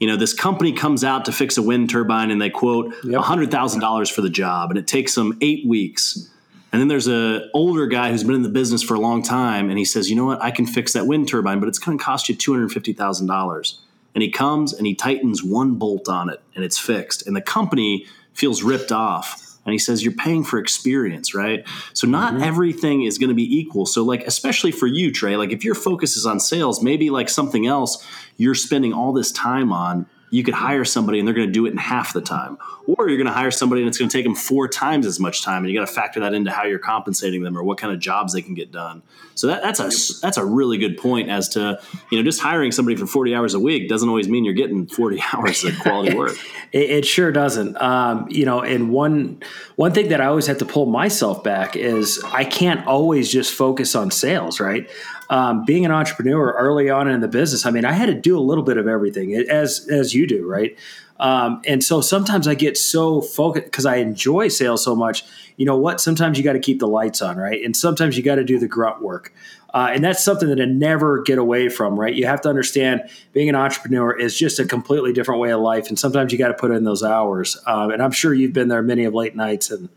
you 0.00 0.06
know, 0.06 0.16
this 0.16 0.34
company 0.34 0.72
comes 0.72 1.02
out 1.02 1.24
to 1.26 1.32
fix 1.32 1.56
a 1.56 1.62
wind 1.62 1.88
turbine 1.88 2.30
and 2.30 2.40
they 2.40 2.50
quote 2.50 2.94
yep. 3.04 3.20
$100,000 3.20 4.12
for 4.12 4.20
the 4.22 4.28
job 4.28 4.70
and 4.70 4.78
it 4.78 4.86
takes 4.86 5.14
them 5.14 5.38
eight 5.40 5.66
weeks 5.66 6.28
and 6.74 6.80
then 6.80 6.88
there's 6.88 7.06
a 7.06 7.48
older 7.54 7.86
guy 7.86 8.10
who's 8.10 8.24
been 8.24 8.34
in 8.34 8.42
the 8.42 8.48
business 8.48 8.82
for 8.82 8.94
a 8.94 8.98
long 8.98 9.22
time, 9.22 9.70
and 9.70 9.78
he 9.78 9.84
says, 9.84 10.10
"You 10.10 10.16
know 10.16 10.24
what? 10.24 10.42
I 10.42 10.50
can 10.50 10.66
fix 10.66 10.92
that 10.94 11.06
wind 11.06 11.28
turbine, 11.28 11.60
but 11.60 11.68
it's 11.68 11.78
going 11.78 11.96
to 11.96 12.02
cost 12.02 12.28
you 12.28 12.34
two 12.34 12.52
hundred 12.52 12.72
fifty 12.72 12.92
thousand 12.92 13.28
dollars." 13.28 13.80
And 14.12 14.22
he 14.22 14.28
comes 14.28 14.72
and 14.72 14.84
he 14.84 14.92
tightens 14.92 15.44
one 15.44 15.76
bolt 15.76 16.08
on 16.08 16.28
it, 16.28 16.42
and 16.56 16.64
it's 16.64 16.76
fixed. 16.76 17.28
And 17.28 17.36
the 17.36 17.40
company 17.40 18.06
feels 18.32 18.64
ripped 18.64 18.90
off. 18.90 19.40
And 19.64 19.72
he 19.72 19.78
says, 19.78 20.02
You're 20.02 20.14
paying 20.14 20.42
for 20.42 20.58
experience, 20.58 21.32
right? 21.32 21.64
So, 21.92 22.08
not 22.08 22.34
mm-hmm. 22.34 22.42
everything 22.42 23.02
is 23.04 23.18
going 23.18 23.28
to 23.28 23.36
be 23.36 23.56
equal. 23.56 23.86
So, 23.86 24.02
like, 24.02 24.26
especially 24.26 24.72
for 24.72 24.88
you, 24.88 25.12
Trey, 25.12 25.36
like, 25.36 25.52
if 25.52 25.64
your 25.64 25.76
focus 25.76 26.16
is 26.16 26.26
on 26.26 26.40
sales, 26.40 26.82
maybe 26.82 27.08
like 27.08 27.28
something 27.28 27.66
else 27.66 28.04
you're 28.36 28.56
spending 28.56 28.92
all 28.92 29.12
this 29.12 29.30
time 29.30 29.72
on 29.72 30.06
you 30.34 30.42
could 30.42 30.54
hire 30.54 30.84
somebody 30.84 31.20
and 31.20 31.28
they're 31.28 31.34
going 31.34 31.46
to 31.46 31.52
do 31.52 31.64
it 31.64 31.70
in 31.70 31.76
half 31.76 32.12
the 32.12 32.20
time. 32.20 32.58
Or 32.88 33.08
you're 33.08 33.16
going 33.16 33.28
to 33.28 33.32
hire 33.32 33.52
somebody 33.52 33.82
and 33.82 33.88
it's 33.88 33.98
going 33.98 34.08
to 34.08 34.16
take 34.16 34.24
them 34.24 34.34
four 34.34 34.66
times 34.66 35.06
as 35.06 35.20
much 35.20 35.44
time 35.44 35.62
and 35.62 35.72
you 35.72 35.78
got 35.78 35.86
to 35.86 35.94
factor 35.94 36.18
that 36.18 36.34
into 36.34 36.50
how 36.50 36.64
you're 36.64 36.80
compensating 36.80 37.44
them 37.44 37.56
or 37.56 37.62
what 37.62 37.78
kind 37.78 37.92
of 37.94 38.00
jobs 38.00 38.32
they 38.32 38.42
can 38.42 38.54
get 38.54 38.72
done. 38.72 39.00
So 39.36 39.46
that, 39.46 39.62
that's 39.62 39.78
a 39.78 40.20
that's 40.20 40.36
a 40.36 40.44
really 40.44 40.76
good 40.76 40.98
point 40.98 41.28
as 41.28 41.48
to 41.50 41.80
you 42.10 42.18
know 42.18 42.24
just 42.24 42.40
hiring 42.40 42.72
somebody 42.72 42.96
for 42.96 43.06
40 43.06 43.32
hours 43.32 43.54
a 43.54 43.60
week 43.60 43.88
doesn't 43.88 44.08
always 44.08 44.28
mean 44.28 44.44
you're 44.44 44.54
getting 44.54 44.86
40 44.88 45.22
hours 45.32 45.62
of 45.62 45.78
quality 45.78 46.14
work. 46.16 46.36
It, 46.72 46.90
it, 46.90 47.04
sure 47.06 47.30
doesn't. 47.30 47.80
Um, 47.80 48.26
you 48.28 48.44
know 48.44 48.60
and 48.60 48.90
one 48.90 49.40
one 49.76 49.92
thing 49.92 50.08
that 50.08 50.20
i 50.20 50.26
always 50.26 50.46
have 50.46 50.58
to 50.58 50.64
pull 50.64 50.86
myself 50.86 51.42
back 51.44 51.76
is 51.76 52.22
i 52.26 52.44
can't 52.44 52.86
always 52.86 53.30
just 53.30 53.52
focus 53.52 53.94
on 53.94 54.10
sales 54.10 54.60
right 54.60 54.88
um, 55.30 55.64
being 55.64 55.84
an 55.84 55.90
entrepreneur 55.90 56.52
early 56.52 56.90
on 56.90 57.08
in 57.08 57.20
the 57.20 57.28
business, 57.28 57.66
I 57.66 57.70
mean, 57.70 57.84
I 57.84 57.92
had 57.92 58.06
to 58.06 58.14
do 58.14 58.38
a 58.38 58.40
little 58.40 58.64
bit 58.64 58.76
of 58.76 58.86
everything 58.86 59.34
as 59.34 59.86
as 59.90 60.14
you 60.14 60.26
do, 60.26 60.46
right? 60.46 60.76
Um, 61.20 61.62
and 61.64 61.82
so 61.82 62.00
sometimes 62.00 62.48
I 62.48 62.54
get 62.54 62.76
so 62.76 63.20
focused 63.20 63.66
because 63.66 63.86
I 63.86 63.96
enjoy 63.96 64.48
sales 64.48 64.82
so 64.82 64.96
much. 64.96 65.24
You 65.56 65.64
know 65.64 65.76
what? 65.76 66.00
Sometimes 66.00 66.38
you 66.38 66.44
got 66.44 66.54
to 66.54 66.58
keep 66.58 66.80
the 66.80 66.88
lights 66.88 67.22
on, 67.22 67.36
right? 67.36 67.62
And 67.64 67.76
sometimes 67.76 68.16
you 68.16 68.22
got 68.22 68.36
to 68.36 68.44
do 68.44 68.58
the 68.58 68.66
grunt 68.66 69.00
work. 69.00 69.32
Uh, 69.72 69.90
and 69.92 70.04
that's 70.04 70.24
something 70.24 70.48
that 70.48 70.60
I 70.60 70.66
never 70.66 71.22
get 71.22 71.38
away 71.38 71.68
from, 71.68 71.98
right? 71.98 72.14
You 72.14 72.26
have 72.26 72.40
to 72.42 72.48
understand 72.48 73.02
being 73.32 73.48
an 73.48 73.56
entrepreneur 73.56 74.16
is 74.16 74.36
just 74.36 74.60
a 74.60 74.64
completely 74.64 75.12
different 75.12 75.40
way 75.40 75.50
of 75.50 75.60
life. 75.60 75.88
And 75.88 75.98
sometimes 75.98 76.32
you 76.32 76.38
got 76.38 76.48
to 76.48 76.54
put 76.54 76.70
in 76.70 76.84
those 76.84 77.02
hours. 77.02 77.60
Um, 77.66 77.90
and 77.90 78.00
I'm 78.00 78.12
sure 78.12 78.32
you've 78.32 78.52
been 78.52 78.68
there 78.68 78.82
many 78.82 79.04
of 79.04 79.14
late 79.14 79.34
nights 79.34 79.70
and, 79.70 79.88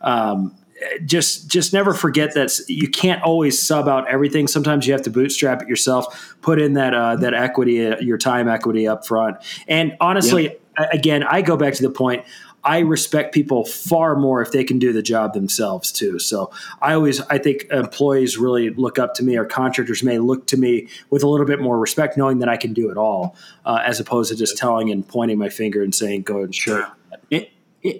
um, 0.00 0.54
just 1.04 1.48
just 1.48 1.72
never 1.72 1.94
forget 1.94 2.34
that 2.34 2.52
you 2.68 2.88
can't 2.88 3.22
always 3.22 3.58
sub 3.58 3.88
out 3.88 4.08
everything. 4.08 4.48
Sometimes 4.48 4.86
you 4.86 4.92
have 4.92 5.02
to 5.02 5.10
bootstrap 5.10 5.62
it 5.62 5.68
yourself, 5.68 6.36
put 6.40 6.60
in 6.60 6.74
that 6.74 6.94
uh, 6.94 7.16
that 7.16 7.34
equity, 7.34 7.86
uh, 7.86 7.98
your 8.00 8.18
time 8.18 8.48
equity 8.48 8.86
up 8.88 9.06
front. 9.06 9.36
And 9.68 9.96
honestly, 10.00 10.56
again, 10.92 11.22
I 11.22 11.42
go 11.42 11.56
back 11.56 11.74
to 11.74 11.82
the 11.82 11.90
point. 11.90 12.24
I 12.64 12.78
respect 12.78 13.34
people 13.34 13.64
far 13.64 14.14
more 14.14 14.40
if 14.40 14.52
they 14.52 14.62
can 14.62 14.78
do 14.78 14.92
the 14.92 15.02
job 15.02 15.34
themselves 15.34 15.90
too. 15.90 16.20
So 16.20 16.52
I 16.80 16.94
always, 16.94 17.20
I 17.22 17.38
think 17.38 17.66
employees 17.72 18.38
really 18.38 18.70
look 18.70 19.00
up 19.00 19.14
to 19.14 19.24
me, 19.24 19.36
or 19.36 19.44
contractors 19.44 20.04
may 20.04 20.18
look 20.18 20.46
to 20.46 20.56
me 20.56 20.86
with 21.10 21.24
a 21.24 21.28
little 21.28 21.46
bit 21.46 21.60
more 21.60 21.78
respect, 21.78 22.16
knowing 22.16 22.38
that 22.38 22.48
I 22.48 22.56
can 22.56 22.72
do 22.72 22.88
it 22.88 22.96
all, 22.96 23.34
uh, 23.64 23.80
as 23.84 23.98
opposed 23.98 24.30
to 24.30 24.36
just 24.36 24.56
telling 24.56 24.92
and 24.92 25.06
pointing 25.06 25.38
my 25.38 25.48
finger 25.48 25.82
and 25.82 25.92
saying, 25.92 26.22
"Go 26.22 26.42
and 26.42 26.54
sure." 26.54 26.88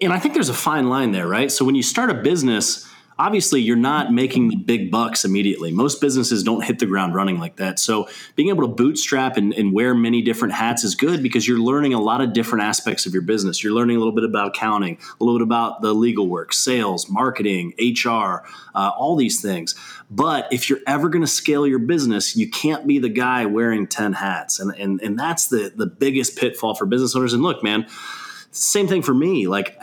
And 0.01 0.13
I 0.13 0.19
think 0.19 0.35
there's 0.35 0.49
a 0.49 0.55
fine 0.55 0.89
line 0.89 1.13
there, 1.13 1.27
right? 1.27 1.51
So 1.51 1.65
when 1.65 1.75
you 1.75 1.83
start 1.83 2.11
a 2.11 2.15
business 2.15 2.89
obviously 3.19 3.61
you're 3.61 3.77
not 3.77 4.13
making 4.13 4.49
the 4.49 4.57
big 4.57 4.91
bucks 4.91 5.25
immediately. 5.25 5.73
Most 5.73 6.01
businesses 6.01 6.43
don't 6.43 6.65
hit 6.65 6.79
the 6.79 6.87
ground 6.87 7.15
running 7.15 7.39
like 7.39 7.57
that. 7.57 7.79
So 7.79 8.09
being 8.35 8.49
able 8.49 8.67
to 8.67 8.75
bootstrap 8.75 9.37
and, 9.37 9.53
and, 9.55 9.73
wear 9.73 9.95
many 9.95 10.23
different 10.23 10.53
hats 10.55 10.85
is 10.85 10.95
good 10.95 11.23
because 11.23 11.47
you're 11.47 11.59
learning 11.59 11.95
a 11.95 12.01
lot 12.01 12.21
of 12.21 12.33
different 12.33 12.65
aspects 12.65 13.07
of 13.07 13.13
your 13.13 13.23
business. 13.23 13.63
You're 13.63 13.73
learning 13.73 13.97
a 13.97 13.99
little 14.01 14.15
bit 14.15 14.25
about 14.25 14.49
accounting, 14.49 14.99
a 15.21 15.25
little 15.25 15.39
bit 15.39 15.45
about 15.45 15.81
the 15.83 15.95
legal 15.95 16.29
work, 16.29 16.53
sales, 16.53 17.09
marketing, 17.09 17.75
HR, 17.79 18.45
uh, 18.75 18.91
all 18.99 19.17
these 19.17 19.41
things. 19.41 19.75
But 20.11 20.53
if 20.53 20.69
you're 20.69 20.81
ever 20.87 21.09
going 21.09 21.23
to 21.23 21.31
scale 21.31 21.67
your 21.67 21.79
business, 21.79 22.37
you 22.37 22.51
can't 22.51 22.87
be 22.87 22.99
the 22.99 23.09
guy 23.09 23.47
wearing 23.47 23.87
10 23.87 24.15
hats. 24.15 24.59
And, 24.59 24.75
and, 24.75 25.01
and 25.01 25.19
that's 25.19 25.47
the, 25.47 25.73
the 25.75 25.87
biggest 25.87 26.37
pitfall 26.37 26.75
for 26.75 26.87
business 26.87 27.17
owners. 27.17 27.33
And 27.33 27.43
look, 27.43 27.63
man, 27.63 27.87
same 28.53 28.87
thing 28.87 29.03
for 29.03 29.15
me. 29.15 29.49
Like, 29.49 29.81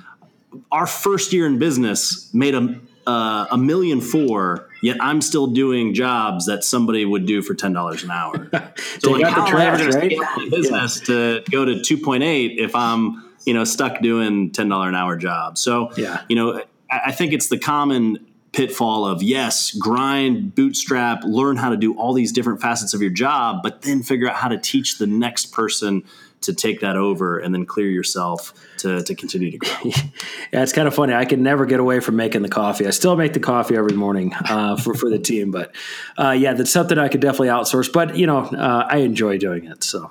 our 0.72 0.86
first 0.86 1.32
year 1.32 1.46
in 1.46 1.58
business 1.58 2.32
made 2.34 2.54
a 2.54 2.80
uh, 3.06 3.46
a 3.50 3.58
million 3.58 4.00
four, 4.00 4.68
yet 4.82 4.96
I'm 5.00 5.20
still 5.20 5.46
doing 5.48 5.94
jobs 5.94 6.46
that 6.46 6.62
somebody 6.64 7.04
would 7.04 7.26
do 7.26 7.42
for 7.42 7.54
ten 7.54 7.72
dollars 7.72 8.02
an 8.04 8.10
hour. 8.10 8.48
so 8.98 9.12
like, 9.12 9.24
how 9.24 9.46
am 9.46 9.56
I 9.56 9.78
going 9.78 10.10
to 10.10 10.50
business 10.50 11.00
yeah. 11.00 11.04
to 11.06 11.42
go 11.50 11.64
to 11.64 11.82
two 11.82 11.98
point 11.98 12.22
eight 12.22 12.58
if 12.58 12.74
I'm 12.74 13.24
you 13.46 13.54
know 13.54 13.64
stuck 13.64 14.00
doing 14.00 14.50
ten 14.50 14.68
dollar 14.68 14.88
an 14.88 14.94
hour 14.94 15.16
jobs? 15.16 15.60
So 15.60 15.92
yeah. 15.96 16.22
you 16.28 16.36
know, 16.36 16.62
I, 16.90 17.00
I 17.06 17.12
think 17.12 17.32
it's 17.32 17.48
the 17.48 17.58
common 17.58 18.26
pitfall 18.52 19.06
of 19.06 19.22
yes, 19.22 19.72
grind, 19.72 20.54
bootstrap, 20.54 21.22
learn 21.24 21.56
how 21.56 21.70
to 21.70 21.76
do 21.76 21.96
all 21.96 22.12
these 22.12 22.32
different 22.32 22.60
facets 22.60 22.94
of 22.94 23.00
your 23.00 23.10
job, 23.10 23.60
but 23.62 23.82
then 23.82 24.02
figure 24.02 24.28
out 24.28 24.36
how 24.36 24.48
to 24.48 24.58
teach 24.58 24.98
the 24.98 25.06
next 25.06 25.52
person 25.52 26.04
to 26.42 26.54
take 26.54 26.80
that 26.80 26.96
over 26.96 27.38
and 27.38 27.54
then 27.54 27.66
clear 27.66 27.88
yourself 27.88 28.54
to, 28.78 29.02
to 29.02 29.14
continue 29.14 29.50
to 29.50 29.58
grow. 29.58 29.76
yeah, 29.84 30.62
it's 30.62 30.72
kind 30.72 30.88
of 30.88 30.94
funny. 30.94 31.12
I 31.12 31.24
can 31.24 31.42
never 31.42 31.66
get 31.66 31.80
away 31.80 32.00
from 32.00 32.16
making 32.16 32.42
the 32.42 32.48
coffee. 32.48 32.86
I 32.86 32.90
still 32.90 33.16
make 33.16 33.32
the 33.32 33.40
coffee 33.40 33.76
every 33.76 33.94
morning 33.94 34.32
uh, 34.34 34.76
for, 34.82 34.94
for 34.94 35.10
the 35.10 35.18
team, 35.18 35.50
but 35.50 35.74
uh, 36.18 36.30
yeah, 36.30 36.54
that's 36.54 36.70
something 36.70 36.98
I 36.98 37.08
could 37.08 37.20
definitely 37.20 37.48
outsource. 37.48 37.92
But 37.92 38.16
you 38.16 38.26
know, 38.26 38.38
uh, 38.38 38.86
I 38.88 38.98
enjoy 38.98 39.38
doing 39.38 39.64
it. 39.64 39.84
So. 39.84 40.10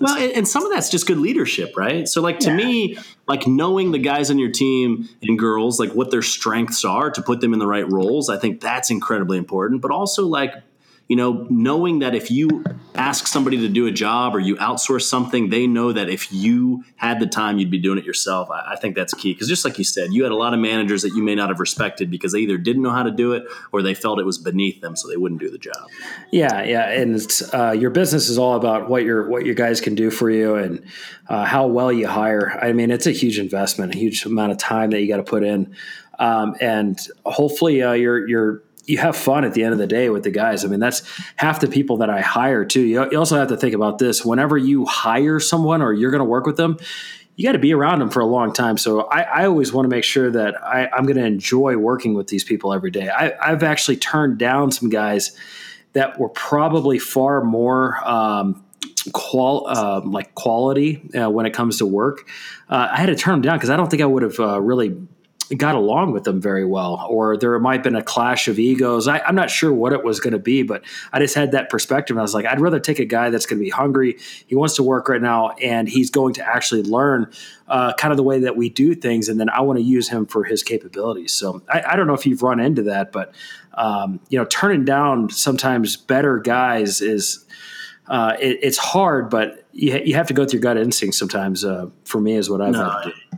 Well, 0.00 0.16
and 0.16 0.48
some 0.48 0.64
of 0.64 0.72
that's 0.72 0.88
just 0.88 1.06
good 1.06 1.18
leadership, 1.18 1.76
right? 1.76 2.08
So, 2.08 2.20
like 2.20 2.40
to 2.40 2.50
yeah. 2.50 2.56
me, 2.56 2.98
like 3.28 3.46
knowing 3.46 3.92
the 3.92 3.98
guys 3.98 4.28
on 4.28 4.40
your 4.40 4.50
team 4.50 5.08
and 5.22 5.38
girls, 5.38 5.78
like 5.78 5.92
what 5.92 6.10
their 6.10 6.22
strengths 6.22 6.84
are 6.84 7.10
to 7.10 7.22
put 7.22 7.40
them 7.40 7.52
in 7.52 7.60
the 7.60 7.66
right 7.66 7.88
roles, 7.88 8.28
I 8.28 8.36
think 8.36 8.60
that's 8.60 8.90
incredibly 8.90 9.38
important. 9.38 9.82
But 9.82 9.92
also, 9.92 10.26
like 10.26 10.52
you 11.08 11.16
know, 11.16 11.46
knowing 11.50 11.98
that 11.98 12.14
if 12.14 12.30
you 12.30 12.64
ask 12.94 13.26
somebody 13.26 13.58
to 13.58 13.68
do 13.68 13.86
a 13.86 13.90
job 13.90 14.34
or 14.34 14.40
you 14.40 14.56
outsource 14.56 15.02
something, 15.02 15.50
they 15.50 15.66
know 15.66 15.92
that 15.92 16.08
if 16.08 16.32
you 16.32 16.82
had 16.96 17.20
the 17.20 17.26
time, 17.26 17.58
you'd 17.58 17.70
be 17.70 17.78
doing 17.78 17.98
it 17.98 18.04
yourself. 18.04 18.50
I, 18.50 18.72
I 18.72 18.76
think 18.76 18.96
that's 18.96 19.12
key 19.12 19.34
because 19.34 19.48
just 19.48 19.66
like 19.66 19.76
you 19.76 19.84
said, 19.84 20.12
you 20.12 20.22
had 20.22 20.32
a 20.32 20.36
lot 20.36 20.54
of 20.54 20.60
managers 20.60 21.02
that 21.02 21.10
you 21.10 21.22
may 21.22 21.34
not 21.34 21.50
have 21.50 21.60
respected 21.60 22.10
because 22.10 22.32
they 22.32 22.38
either 22.38 22.56
didn't 22.56 22.82
know 22.82 22.90
how 22.90 23.02
to 23.02 23.10
do 23.10 23.32
it 23.32 23.44
or 23.70 23.82
they 23.82 23.94
felt 23.94 24.18
it 24.18 24.24
was 24.24 24.38
beneath 24.38 24.80
them, 24.80 24.96
so 24.96 25.08
they 25.08 25.18
wouldn't 25.18 25.40
do 25.40 25.50
the 25.50 25.58
job. 25.58 25.88
Yeah, 26.30 26.62
yeah, 26.62 26.88
and 26.88 27.20
uh, 27.52 27.72
your 27.72 27.90
business 27.90 28.30
is 28.30 28.38
all 28.38 28.54
about 28.56 28.88
what 28.88 29.04
your 29.04 29.28
what 29.28 29.44
your 29.44 29.54
guys 29.54 29.82
can 29.82 29.94
do 29.94 30.10
for 30.10 30.30
you 30.30 30.54
and 30.54 30.82
uh, 31.28 31.44
how 31.44 31.66
well 31.66 31.92
you 31.92 32.06
hire. 32.06 32.58
I 32.62 32.72
mean, 32.72 32.90
it's 32.90 33.06
a 33.06 33.12
huge 33.12 33.38
investment, 33.38 33.94
a 33.94 33.98
huge 33.98 34.24
amount 34.24 34.52
of 34.52 34.58
time 34.58 34.90
that 34.90 35.02
you 35.02 35.08
got 35.08 35.18
to 35.18 35.22
put 35.22 35.44
in. 35.44 35.74
Um, 36.18 36.54
and 36.60 36.98
hopefully, 37.26 37.82
uh, 37.82 37.92
you're 37.92 38.26
you're 38.26 38.62
you 38.86 38.98
have 38.98 39.16
fun 39.16 39.44
at 39.44 39.54
the 39.54 39.62
end 39.62 39.72
of 39.72 39.78
the 39.78 39.86
day 39.86 40.10
with 40.10 40.24
the 40.24 40.30
guys. 40.30 40.64
I 40.64 40.68
mean, 40.68 40.80
that's 40.80 41.02
half 41.36 41.60
the 41.60 41.68
people 41.68 41.98
that 41.98 42.10
I 42.10 42.20
hire 42.20 42.64
too. 42.64 42.82
You, 42.82 43.02
also 43.18 43.36
have 43.36 43.48
to 43.48 43.56
think 43.56 43.74
about 43.74 43.98
this. 43.98 44.24
Whenever 44.24 44.58
you 44.58 44.84
hire 44.84 45.40
someone 45.40 45.82
or 45.82 45.92
you're 45.92 46.10
going 46.10 46.20
to 46.20 46.24
work 46.24 46.46
with 46.46 46.56
them, 46.56 46.78
you 47.36 47.44
got 47.44 47.52
to 47.52 47.58
be 47.58 47.74
around 47.74 47.98
them 47.98 48.10
for 48.10 48.20
a 48.20 48.26
long 48.26 48.52
time. 48.52 48.78
So 48.78 49.02
I, 49.02 49.22
I 49.22 49.46
always 49.46 49.72
want 49.72 49.86
to 49.86 49.88
make 49.88 50.04
sure 50.04 50.30
that 50.30 50.62
I, 50.62 50.88
am 50.96 51.04
going 51.04 51.16
to 51.16 51.24
enjoy 51.24 51.76
working 51.76 52.14
with 52.14 52.28
these 52.28 52.44
people 52.44 52.72
every 52.72 52.90
day. 52.90 53.08
I, 53.08 53.32
I've 53.40 53.62
actually 53.62 53.96
turned 53.96 54.38
down 54.38 54.70
some 54.70 54.88
guys 54.88 55.36
that 55.94 56.18
were 56.18 56.28
probably 56.28 56.98
far 56.98 57.42
more 57.42 57.96
um, 58.08 58.64
qual 59.12 59.66
uh, 59.66 60.00
like 60.04 60.34
quality 60.34 61.08
uh, 61.14 61.30
when 61.30 61.46
it 61.46 61.52
comes 61.52 61.78
to 61.78 61.86
work. 61.86 62.28
Uh, 62.68 62.88
I 62.90 62.96
had 62.96 63.06
to 63.06 63.16
turn 63.16 63.32
them 63.32 63.42
down 63.42 63.56
because 63.56 63.70
I 63.70 63.76
don't 63.76 63.90
think 63.90 64.02
I 64.02 64.06
would 64.06 64.22
have 64.22 64.38
uh, 64.38 64.60
really 64.60 64.96
got 65.56 65.74
along 65.74 66.12
with 66.12 66.24
them 66.24 66.40
very 66.40 66.64
well, 66.64 67.06
or 67.08 67.36
there 67.36 67.58
might 67.58 67.74
have 67.74 67.82
been 67.82 67.96
a 67.96 68.02
clash 68.02 68.48
of 68.48 68.58
egos. 68.58 69.06
I, 69.06 69.26
am 69.28 69.34
not 69.34 69.50
sure 69.50 69.72
what 69.72 69.92
it 69.92 70.02
was 70.02 70.20
going 70.20 70.32
to 70.32 70.38
be, 70.38 70.62
but 70.62 70.82
I 71.12 71.18
just 71.18 71.34
had 71.34 71.52
that 71.52 71.68
perspective. 71.68 72.16
I 72.16 72.22
was 72.22 72.34
like, 72.34 72.46
I'd 72.46 72.60
rather 72.60 72.80
take 72.80 72.98
a 72.98 73.04
guy 73.04 73.30
that's 73.30 73.44
going 73.44 73.58
to 73.58 73.64
be 73.64 73.70
hungry. 73.70 74.16
He 74.46 74.54
wants 74.54 74.76
to 74.76 74.82
work 74.82 75.08
right 75.08 75.20
now, 75.20 75.50
and 75.62 75.88
he's 75.88 76.10
going 76.10 76.34
to 76.34 76.46
actually 76.46 76.82
learn 76.82 77.30
uh, 77.68 77.92
kind 77.94 78.12
of 78.12 78.16
the 78.16 78.22
way 78.22 78.40
that 78.40 78.56
we 78.56 78.70
do 78.70 78.94
things, 78.94 79.28
and 79.28 79.38
then 79.38 79.48
I 79.50 79.60
want 79.60 79.78
to 79.78 79.84
use 79.84 80.08
him 80.08 80.26
for 80.26 80.44
his 80.44 80.62
capabilities. 80.62 81.32
So 81.32 81.62
I, 81.68 81.82
I 81.88 81.96
don't 81.96 82.06
know 82.06 82.14
if 82.14 82.26
you've 82.26 82.42
run 82.42 82.60
into 82.60 82.82
that, 82.84 83.12
but 83.12 83.34
um, 83.74 84.20
you 84.28 84.38
know, 84.38 84.44
turning 84.46 84.84
down 84.84 85.30
sometimes 85.30 85.96
better 85.96 86.38
guys 86.38 87.00
is 87.00 87.43
uh, 88.06 88.36
it, 88.38 88.58
it's 88.62 88.76
hard, 88.76 89.30
but 89.30 89.64
you, 89.72 89.98
you 90.04 90.14
have 90.14 90.26
to 90.26 90.34
go 90.34 90.44
through 90.44 90.60
gut 90.60 90.76
instinct 90.76 91.16
sometimes. 91.16 91.64
Uh, 91.64 91.86
for 92.04 92.20
me, 92.20 92.34
is 92.34 92.50
what 92.50 92.60
I've 92.60 92.72
no, 92.72 92.80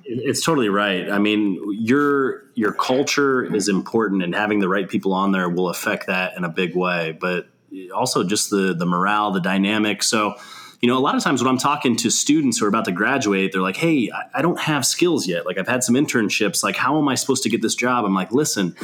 It's 0.04 0.44
totally 0.44 0.68
right. 0.68 1.08
I 1.11 1.18
mean, 1.18 1.61
your 1.73 2.44
your 2.54 2.73
culture 2.73 3.54
is 3.54 3.68
important, 3.68 4.23
and 4.23 4.35
having 4.35 4.58
the 4.58 4.68
right 4.68 4.88
people 4.88 5.12
on 5.12 5.32
there 5.32 5.49
will 5.49 5.68
affect 5.68 6.08
that 6.08 6.37
in 6.37 6.44
a 6.44 6.49
big 6.49 6.75
way. 6.75 7.16
But 7.18 7.49
also 7.94 8.25
just 8.25 8.50
the 8.50 8.75
the 8.75 8.87
morale, 8.87 9.30
the 9.30 9.40
dynamic. 9.40 10.02
So, 10.02 10.35
you 10.80 10.88
know, 10.88 10.99
a 10.99 11.00
lot 11.00 11.14
of 11.14 11.23
times 11.23 11.42
when 11.42 11.49
I'm 11.49 11.58
talking 11.58 11.94
to 11.96 12.11
students 12.11 12.58
who 12.58 12.66
are 12.66 12.68
about 12.68 12.87
to 12.87 12.92
graduate, 12.92 13.52
they're 13.52 13.62
like, 13.62 13.76
"Hey, 13.76 14.11
I, 14.12 14.38
I 14.38 14.42
don't 14.42 14.58
have 14.58 14.85
skills 14.85 15.28
yet. 15.28 15.46
Like, 15.46 15.58
I've 15.58 15.68
had 15.68 15.85
some 15.85 15.94
internships. 15.94 16.64
Like, 16.64 16.76
how 16.76 16.99
am 16.99 17.08
I 17.08 17.14
supposed 17.14 17.44
to 17.44 17.49
get 17.49 17.62
this 17.62 17.76
job?" 17.76 18.04
I'm 18.04 18.14
like, 18.14 18.32
"Listen." 18.32 18.75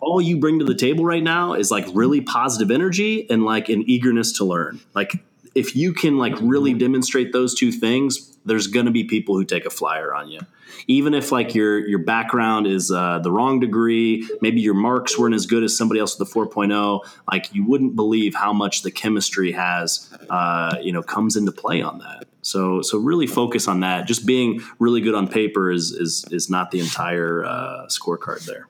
All 0.00 0.20
you 0.20 0.38
bring 0.38 0.58
to 0.58 0.64
the 0.64 0.74
table 0.74 1.04
right 1.04 1.22
now 1.22 1.54
is 1.54 1.70
like 1.70 1.86
really 1.92 2.20
positive 2.20 2.70
energy 2.70 3.28
and 3.30 3.44
like 3.44 3.68
an 3.68 3.84
eagerness 3.86 4.32
to 4.32 4.44
learn. 4.44 4.80
Like 4.94 5.22
if 5.54 5.74
you 5.74 5.92
can 5.92 6.18
like 6.18 6.34
really 6.40 6.74
demonstrate 6.74 7.32
those 7.32 7.54
two 7.54 7.72
things, 7.72 8.38
there's 8.44 8.66
going 8.66 8.86
to 8.86 8.92
be 8.92 9.04
people 9.04 9.36
who 9.36 9.44
take 9.44 9.66
a 9.66 9.70
flyer 9.70 10.14
on 10.14 10.28
you. 10.28 10.40
Even 10.86 11.14
if 11.14 11.30
like 11.30 11.54
your 11.54 11.86
your 11.86 11.98
background 11.98 12.66
is 12.66 12.90
uh, 12.90 13.18
the 13.18 13.30
wrong 13.30 13.60
degree, 13.60 14.26
maybe 14.40 14.60
your 14.60 14.74
marks 14.74 15.18
weren't 15.18 15.34
as 15.34 15.46
good 15.46 15.62
as 15.62 15.76
somebody 15.76 16.00
else 16.00 16.18
with 16.18 16.28
a 16.28 16.32
4.0, 16.32 17.00
like 17.30 17.52
you 17.52 17.66
wouldn't 17.66 17.96
believe 17.96 18.34
how 18.34 18.52
much 18.52 18.82
the 18.82 18.90
chemistry 18.90 19.52
has, 19.52 20.10
uh, 20.30 20.76
you 20.80 20.92
know, 20.92 21.02
comes 21.02 21.36
into 21.36 21.52
play 21.52 21.82
on 21.82 21.98
that. 21.98 22.24
So 22.42 22.82
so 22.82 22.98
really 22.98 23.26
focus 23.26 23.68
on 23.68 23.80
that. 23.80 24.06
Just 24.06 24.26
being 24.26 24.62
really 24.78 25.00
good 25.00 25.14
on 25.14 25.28
paper 25.28 25.70
is 25.70 25.92
is 25.92 26.24
is 26.30 26.48
not 26.48 26.70
the 26.70 26.80
entire 26.80 27.44
uh, 27.44 27.86
scorecard 27.88 28.44
there. 28.46 28.66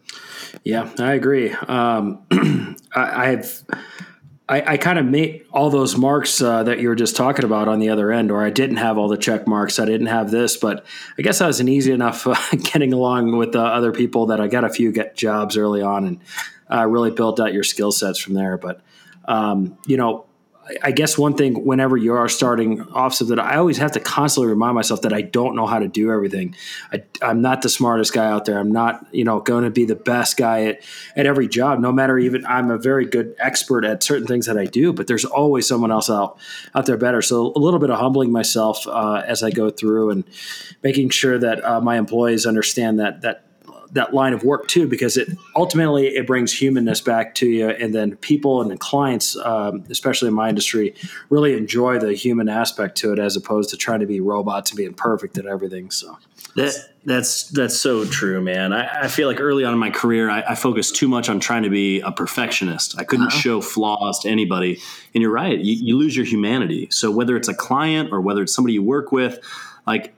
Yeah, 0.65 0.91
I 0.99 1.13
agree. 1.13 1.53
Um, 1.53 2.25
I, 2.95 3.31
I've 3.31 3.65
I, 4.51 4.73
I 4.73 4.77
kind 4.79 4.99
of 4.99 5.07
made 5.07 5.47
all 5.53 5.71
those 5.71 5.97
marks 5.97 6.43
uh, 6.43 6.65
that 6.65 6.81
you 6.81 6.89
were 6.89 6.97
just 6.97 7.15
talking 7.15 7.45
about 7.45 7.69
on 7.69 7.79
the 7.79 7.89
other 7.89 8.11
end, 8.11 8.33
or 8.33 8.43
I 8.43 8.51
didn't 8.51 8.79
have 8.79 8.99
all 8.99 9.07
the 9.07 9.17
check 9.17 9.47
marks. 9.47 9.79
I 9.79 9.85
didn't 9.85 10.09
have 10.09 10.33
this, 10.33 10.57
but 10.57 10.85
I 11.17 11.23
guess 11.23 11.41
I 11.41 11.47
was 11.47 11.61
an 11.61 11.69
easy 11.69 11.93
enough 11.93 12.27
uh, 12.27 12.35
getting 12.57 12.93
along 12.93 13.37
with 13.37 13.55
uh, 13.55 13.63
other 13.63 13.93
people 13.93 14.27
that 14.27 14.41
I 14.41 14.49
got 14.49 14.65
a 14.65 14.69
few 14.69 14.91
get 14.91 15.17
jobs 15.17 15.57
early 15.57 15.83
on 15.83 16.05
and 16.05 16.21
uh, 16.69 16.85
really 16.85 17.13
built 17.13 17.39
out 17.39 17.55
your 17.55 17.63
skill 17.63 17.93
sets 17.93 18.19
from 18.19 18.35
there. 18.35 18.59
But 18.59 18.81
um, 19.27 19.79
you 19.87 19.97
know, 19.97 20.27
I 20.83 20.93
guess 20.93 21.17
one 21.19 21.35
thing 21.35 21.65
whenever 21.65 21.97
you 21.97 22.15
are 22.15 22.29
starting 22.29 22.83
off 22.93 23.15
so 23.15 23.25
that 23.27 23.39
I 23.39 23.57
always 23.57 23.79
have 23.79 23.93
to 23.93 24.01
constantly 24.01 24.51
remind 24.51 24.75
myself 24.75 25.03
that 25.03 25.13
I 25.13 25.23
don't 25.23 25.57
know 25.57 25.67
how 25.67 25.79
to 25.79 25.89
do 25.89 26.11
everything. 26.11 26.55
I, 26.93 27.03
am 27.23 27.41
not 27.41 27.63
the 27.63 27.69
smartest 27.69 28.13
guy 28.13 28.27
out 28.27 28.45
there. 28.45 28.59
I'm 28.59 28.73
not, 28.73 29.07
you 29.13 29.25
know, 29.25 29.41
going 29.41 29.65
to 29.65 29.71
be 29.71 29.85
the 29.85 29.97
best 29.97 30.37
guy 30.37 30.67
at, 30.67 30.83
at 31.17 31.27
every 31.27 31.49
job, 31.49 31.81
no 31.81 31.93
matter 31.93 32.19
even 32.19 32.45
I'm 32.47 32.71
a 32.71 32.79
very 32.79 33.07
good 33.07 33.35
expert 33.39 33.85
at 33.85 34.03
certain 34.03 34.27
things 34.27 34.47
that 34.47 34.59
I 34.59 34.65
do, 34.65 34.93
but 34.93 35.07
there's 35.07 35.25
always 35.25 35.67
someone 35.67 35.91
else 35.91 36.11
out, 36.11 36.39
out 36.75 36.87
there 36.87 36.97
better. 36.97 37.23
So 37.23 37.53
a 37.55 37.59
little 37.59 37.81
bit 37.81 37.91
of 37.91 37.99
humbling 37.99 38.33
myself 38.33 38.87
uh, 38.87 39.23
as 39.27 39.43
I 39.43 39.51
go 39.51 39.71
through 39.71 40.11
and 40.11 40.25
making 40.83 41.11
sure 41.11 41.39
that 41.39 41.65
uh, 41.65 41.81
my 41.81 41.97
employees 41.97 42.47
understand 42.47 42.99
that, 43.01 43.23
that 43.23 43.50
that 43.93 44.15
line 44.15 44.33
of 44.33 44.45
work 44.45 44.69
too, 44.69 44.87
because 44.87 45.17
it 45.17 45.29
ultimately 45.57 46.09
it 46.09 46.27
brings 46.27 46.53
humanness 46.53 47.01
back 47.01 47.35
to 47.37 47.49
you, 47.49 47.69
and 47.69 47.95
then 47.95 48.17
people 48.17 48.63
and 48.63 48.71
the 48.71 48.77
clients, 48.77 49.37
um, 49.37 49.85
especially 49.91 50.29
in 50.29 50.35
my 50.35 50.49
industry, 50.49 50.95
really 51.29 51.57
enjoy 51.57 51.99
the 51.99 52.13
human 52.13 52.49
aspect 52.49 52.97
to 52.99 53.13
it 53.13 53.19
as 53.19 53.37
opposed 53.37 53.71
to 53.71 53.77
trying 53.77 54.01
to 54.01 54.07
be 54.07 54.21
robots 54.21 54.71
and 54.71 54.77
being 54.77 54.95
perfect 54.95 55.39
at 55.39 55.47
everything. 55.47 55.91
So 55.91 56.19
that 56.57 56.75
that's 57.05 57.49
that's 57.49 57.79
so 57.79 58.05
true, 58.05 58.41
man. 58.41 58.73
I, 58.73 59.05
I, 59.05 59.09
feel 59.09 59.29
like 59.29 59.41
early 59.41 59.65
on 59.65 59.73
in 59.73 59.79
my 59.79 59.91
career, 59.91 60.29
I, 60.29 60.43
I, 60.49 60.55
focused 60.55 60.97
too 60.97 61.09
much 61.09 61.29
on 61.29 61.41
trying 61.41 61.63
to 61.63 61.71
be 61.71 62.01
a 62.01 62.13
perfectionist. 62.13 62.99
I 62.99 63.05
couldn't 63.05 63.29
uh-huh. 63.29 63.39
show 63.39 63.61
flaws 63.61 64.19
to 64.21 64.29
anybody. 64.29 64.81
And 65.15 65.23
you're 65.23 65.33
right, 65.33 65.59
you, 65.59 65.75
you 65.75 65.97
lose 65.97 66.17
your 66.17 66.27
humanity. 66.27 66.89
So 66.91 67.11
whether 67.11 67.37
it's 67.37 67.49
a 67.49 67.55
client 67.55 68.11
or 68.13 68.21
whether 68.21 68.43
it's 68.43 68.55
somebody 68.55 68.75
you 68.75 68.83
work 68.83 69.13
with, 69.13 69.39
like 69.87 70.13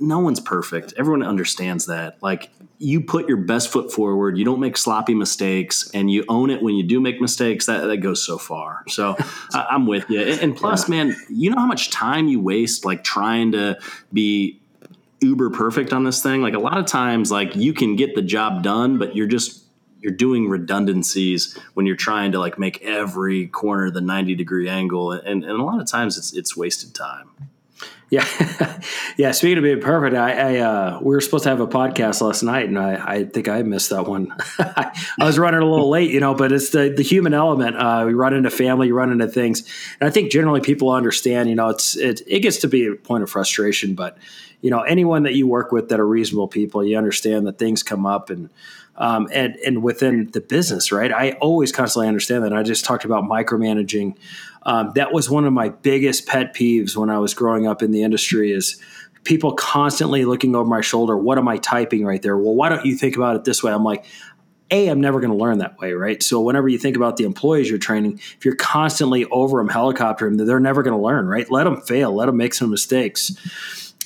no 0.00 0.18
one's 0.18 0.40
perfect. 0.40 0.94
Everyone 0.96 1.22
understands 1.22 1.86
that. 1.86 2.20
Like 2.20 2.50
you 2.78 3.00
put 3.00 3.28
your 3.28 3.36
best 3.36 3.70
foot 3.70 3.92
forward, 3.92 4.36
you 4.36 4.44
don't 4.44 4.58
make 4.58 4.76
sloppy 4.76 5.14
mistakes, 5.14 5.88
and 5.94 6.10
you 6.10 6.24
own 6.28 6.50
it 6.50 6.62
when 6.62 6.74
you 6.74 6.82
do 6.82 7.00
make 7.00 7.20
mistakes. 7.20 7.66
That 7.66 7.86
that 7.86 7.98
goes 7.98 8.24
so 8.24 8.38
far. 8.38 8.82
So 8.88 9.16
I, 9.52 9.68
am 9.70 9.86
with 9.86 10.10
you. 10.10 10.20
And, 10.20 10.40
and 10.40 10.56
plus, 10.56 10.88
yeah. 10.88 11.04
man, 11.04 11.16
you 11.28 11.50
know 11.50 11.60
how 11.60 11.66
much 11.66 11.90
time 11.90 12.28
you 12.28 12.40
waste 12.40 12.84
like 12.84 13.04
trying 13.04 13.52
to 13.52 13.78
be 14.12 14.60
uber 15.20 15.50
perfect 15.50 15.92
on 15.92 16.02
this 16.02 16.22
thing. 16.22 16.42
Like 16.42 16.54
a 16.54 16.60
lot 16.60 16.78
of 16.78 16.86
times, 16.86 17.30
like 17.30 17.54
you 17.54 17.72
can 17.72 17.94
get 17.94 18.16
the 18.16 18.22
job 18.22 18.64
done, 18.64 18.98
but 18.98 19.14
you're 19.14 19.28
just 19.28 19.62
you're 20.00 20.12
doing 20.12 20.48
redundancies 20.48 21.56
when 21.74 21.86
you're 21.86 21.94
trying 21.94 22.32
to 22.32 22.40
like 22.40 22.58
make 22.58 22.82
every 22.82 23.46
corner 23.46 23.88
the 23.90 24.00
90 24.00 24.34
degree 24.34 24.68
angle 24.68 25.12
and, 25.12 25.44
and 25.44 25.60
a 25.60 25.62
lot 25.62 25.80
of 25.80 25.86
times 25.86 26.18
it's 26.18 26.32
it's 26.32 26.56
wasted 26.56 26.92
time 26.92 27.30
yeah, 28.12 28.26
yeah. 29.16 29.30
Speaking 29.30 29.56
of 29.56 29.64
being 29.64 29.80
perfect, 29.80 30.14
I, 30.14 30.32
I 30.32 30.58
uh, 30.58 30.98
we 31.00 31.14
were 31.14 31.20
supposed 31.22 31.44
to 31.44 31.48
have 31.48 31.60
a 31.60 31.66
podcast 31.66 32.20
last 32.20 32.42
night, 32.42 32.68
and 32.68 32.78
I, 32.78 33.02
I 33.14 33.24
think 33.24 33.48
I 33.48 33.62
missed 33.62 33.88
that 33.88 34.06
one. 34.06 34.34
I 34.58 34.92
was 35.18 35.38
running 35.38 35.62
a 35.62 35.64
little 35.64 35.88
late, 35.88 36.10
you 36.10 36.20
know, 36.20 36.34
but 36.34 36.52
it's 36.52 36.68
the 36.70 36.92
the 36.94 37.02
human 37.02 37.32
element. 37.32 37.74
Uh, 37.74 38.04
we 38.06 38.12
run 38.12 38.34
into 38.34 38.50
family, 38.50 38.88
you 38.88 38.94
run 38.94 39.10
into 39.10 39.28
things, 39.28 39.62
and 39.98 40.06
I 40.06 40.10
think 40.10 40.30
generally 40.30 40.60
people 40.60 40.90
understand. 40.90 41.48
You 41.48 41.54
know, 41.54 41.70
it's 41.70 41.96
it 41.96 42.20
it 42.26 42.40
gets 42.40 42.58
to 42.58 42.68
be 42.68 42.86
a 42.86 42.94
point 42.96 43.22
of 43.22 43.30
frustration, 43.30 43.94
but 43.94 44.18
you 44.60 44.68
know, 44.68 44.82
anyone 44.82 45.22
that 45.22 45.32
you 45.32 45.46
work 45.46 45.72
with 45.72 45.88
that 45.88 45.98
are 45.98 46.06
reasonable 46.06 46.48
people, 46.48 46.84
you 46.84 46.98
understand 46.98 47.46
that 47.46 47.58
things 47.58 47.82
come 47.82 48.04
up 48.04 48.28
and. 48.28 48.50
Um, 48.94 49.26
and 49.32 49.56
and 49.64 49.82
within 49.82 50.30
the 50.32 50.40
business, 50.42 50.92
right? 50.92 51.10
I 51.10 51.32
always 51.40 51.72
constantly 51.72 52.08
understand 52.08 52.44
that. 52.44 52.52
I 52.52 52.62
just 52.62 52.84
talked 52.84 53.06
about 53.06 53.24
micromanaging 53.24 54.16
um, 54.64 54.92
that 54.94 55.12
was 55.12 55.28
one 55.28 55.44
of 55.44 55.52
my 55.52 55.70
biggest 55.70 56.26
pet 56.26 56.54
peeves 56.54 56.96
when 56.96 57.10
I 57.10 57.18
was 57.18 57.34
growing 57.34 57.66
up 57.66 57.82
in 57.82 57.90
the 57.90 58.02
industry 58.02 58.52
is 58.52 58.80
people 59.24 59.52
constantly 59.54 60.24
looking 60.24 60.54
over 60.54 60.68
my 60.68 60.80
shoulder. 60.80 61.16
What 61.16 61.38
am 61.38 61.48
I 61.48 61.58
typing 61.58 62.04
right 62.04 62.20
there? 62.22 62.36
Well, 62.36 62.54
why 62.54 62.68
don't 62.68 62.84
you 62.84 62.96
think 62.96 63.16
about 63.16 63.36
it 63.36 63.44
this 63.44 63.62
way? 63.62 63.72
I'm 63.72 63.84
like, 63.84 64.04
a, 64.70 64.88
I'm 64.88 65.00
never 65.00 65.20
going 65.20 65.30
to 65.30 65.36
learn 65.36 65.58
that 65.58 65.78
way, 65.78 65.92
right? 65.92 66.22
So 66.22 66.40
whenever 66.40 66.68
you 66.68 66.78
think 66.78 66.96
about 66.96 67.16
the 67.18 67.24
employees 67.24 67.68
you're 67.68 67.78
training, 67.78 68.18
if 68.38 68.44
you're 68.44 68.56
constantly 68.56 69.26
over 69.26 69.58
them, 69.58 69.68
helicopter 69.68 70.24
them, 70.24 70.46
they're 70.46 70.60
never 70.60 70.82
going 70.82 70.96
to 70.96 71.02
learn, 71.02 71.26
right? 71.26 71.48
Let 71.50 71.64
them 71.64 71.80
fail, 71.82 72.14
let 72.14 72.26
them 72.26 72.38
make 72.38 72.54
some 72.54 72.70
mistakes 72.70 73.32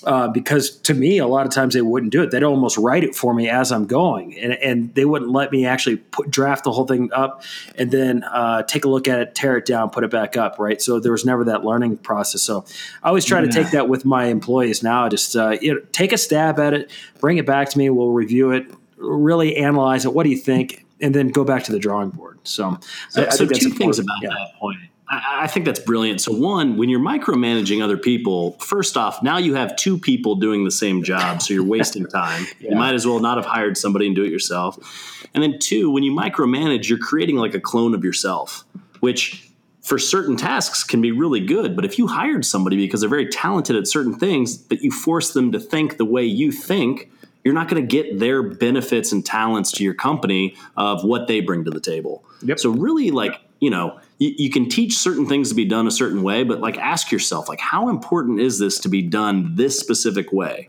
uh, 0.06 0.28
because 0.28 0.70
to 0.70 0.94
me, 0.94 1.18
a 1.18 1.26
lot 1.26 1.46
of 1.46 1.52
times 1.52 1.74
they 1.74 1.82
wouldn't 1.82 2.12
do 2.12 2.22
it. 2.22 2.30
They'd 2.30 2.44
almost 2.44 2.78
write 2.78 3.02
it 3.02 3.14
for 3.14 3.34
me 3.34 3.48
as 3.48 3.72
I'm 3.72 3.86
going, 3.86 4.38
and, 4.38 4.52
and 4.54 4.94
they 4.94 5.04
wouldn't 5.04 5.32
let 5.32 5.50
me 5.50 5.66
actually 5.66 5.96
put, 5.96 6.30
draft 6.30 6.62
the 6.62 6.70
whole 6.70 6.86
thing 6.86 7.10
up 7.12 7.42
and 7.74 7.90
then 7.90 8.22
uh, 8.22 8.62
take 8.62 8.84
a 8.84 8.88
look 8.88 9.08
at 9.08 9.18
it, 9.18 9.34
tear 9.34 9.56
it 9.56 9.66
down, 9.66 9.90
put 9.90 10.04
it 10.04 10.10
back 10.10 10.36
up. 10.36 10.60
Right. 10.60 10.80
So 10.80 11.00
there 11.00 11.10
was 11.10 11.24
never 11.24 11.44
that 11.44 11.64
learning 11.64 11.98
process. 11.98 12.42
So 12.42 12.64
I 13.02 13.08
always 13.08 13.24
try 13.24 13.40
yeah. 13.40 13.46
to 13.46 13.52
take 13.52 13.72
that 13.72 13.88
with 13.88 14.04
my 14.04 14.26
employees 14.26 14.82
now. 14.82 15.08
Just 15.08 15.34
uh, 15.34 15.58
you 15.60 15.74
know, 15.74 15.80
take 15.90 16.12
a 16.12 16.18
stab 16.18 16.60
at 16.60 16.72
it, 16.72 16.90
bring 17.18 17.38
it 17.38 17.46
back 17.46 17.68
to 17.70 17.78
me. 17.78 17.90
We'll 17.90 18.12
review 18.12 18.52
it, 18.52 18.70
really 18.96 19.56
analyze 19.56 20.04
it. 20.04 20.14
What 20.14 20.22
do 20.22 20.30
you 20.30 20.38
think? 20.38 20.84
And 21.00 21.14
then 21.14 21.28
go 21.28 21.44
back 21.44 21.64
to 21.64 21.72
the 21.72 21.78
drawing 21.78 22.08
board. 22.08 22.38
So, 22.44 22.78
so, 23.10 23.24
I, 23.24 23.26
I 23.26 23.30
so 23.30 23.44
two 23.44 23.70
things 23.70 23.98
about 23.98 24.22
yeah. 24.22 24.30
that 24.30 24.54
point 24.58 24.78
I, 25.08 25.46
think 25.46 25.66
that's 25.66 25.78
brilliant. 25.78 26.20
So, 26.20 26.32
one, 26.32 26.76
when 26.76 26.88
you're 26.88 27.00
micromanaging 27.00 27.82
other 27.82 27.96
people, 27.96 28.52
first 28.52 28.96
off, 28.96 29.22
now 29.22 29.38
you 29.38 29.54
have 29.54 29.76
two 29.76 29.98
people 29.98 30.34
doing 30.34 30.64
the 30.64 30.70
same 30.70 31.02
job, 31.04 31.42
so 31.42 31.54
you're 31.54 31.64
wasting 31.64 32.06
time. 32.08 32.46
yeah. 32.58 32.70
You 32.70 32.76
might 32.76 32.94
as 32.94 33.06
well 33.06 33.20
not 33.20 33.36
have 33.36 33.46
hired 33.46 33.76
somebody 33.76 34.06
and 34.06 34.16
do 34.16 34.24
it 34.24 34.30
yourself. 34.30 35.24
And 35.32 35.42
then, 35.42 35.58
two, 35.60 35.90
when 35.90 36.02
you 36.02 36.12
micromanage, 36.12 36.88
you're 36.88 36.98
creating 36.98 37.36
like 37.36 37.54
a 37.54 37.60
clone 37.60 37.94
of 37.94 38.04
yourself, 38.04 38.64
which 39.00 39.48
for 39.86 39.98
certain 39.98 40.36
tasks 40.36 40.82
can 40.82 41.00
be 41.00 41.12
really 41.12 41.38
good. 41.38 41.76
But 41.76 41.84
if 41.84 41.98
you 41.98 42.08
hired 42.08 42.44
somebody 42.44 42.76
because 42.76 43.00
they're 43.00 43.08
very 43.08 43.28
talented 43.28 43.76
at 43.76 43.86
certain 43.86 44.18
things, 44.18 44.56
but 44.56 44.80
you 44.80 44.90
force 44.90 45.32
them 45.32 45.52
to 45.52 45.60
think 45.60 45.96
the 45.96 46.04
way 46.04 46.24
you 46.24 46.50
think, 46.50 47.08
you're 47.44 47.54
not 47.54 47.68
going 47.68 47.80
to 47.80 47.86
get 47.86 48.18
their 48.18 48.42
benefits 48.42 49.12
and 49.12 49.24
talents 49.24 49.70
to 49.70 49.84
your 49.84 49.94
company 49.94 50.56
of 50.76 51.04
what 51.04 51.28
they 51.28 51.40
bring 51.40 51.64
to 51.64 51.70
the 51.70 51.78
table. 51.78 52.24
Yep. 52.42 52.58
So 52.58 52.70
really 52.70 53.12
like, 53.12 53.40
you 53.60 53.70
know, 53.70 54.00
you, 54.18 54.34
you, 54.36 54.50
can 54.50 54.68
teach 54.68 54.96
certain 54.96 55.26
things 55.26 55.48
to 55.50 55.54
be 55.54 55.64
done 55.64 55.86
a 55.86 55.90
certain 55.90 56.22
way, 56.22 56.42
but 56.44 56.60
like 56.60 56.78
ask 56.78 57.12
yourself, 57.12 57.48
like, 57.48 57.60
how 57.60 57.88
important 57.88 58.40
is 58.40 58.58
this 58.58 58.78
to 58.80 58.88
be 58.88 59.02
done 59.02 59.54
this 59.56 59.78
specific 59.78 60.32
way? 60.32 60.68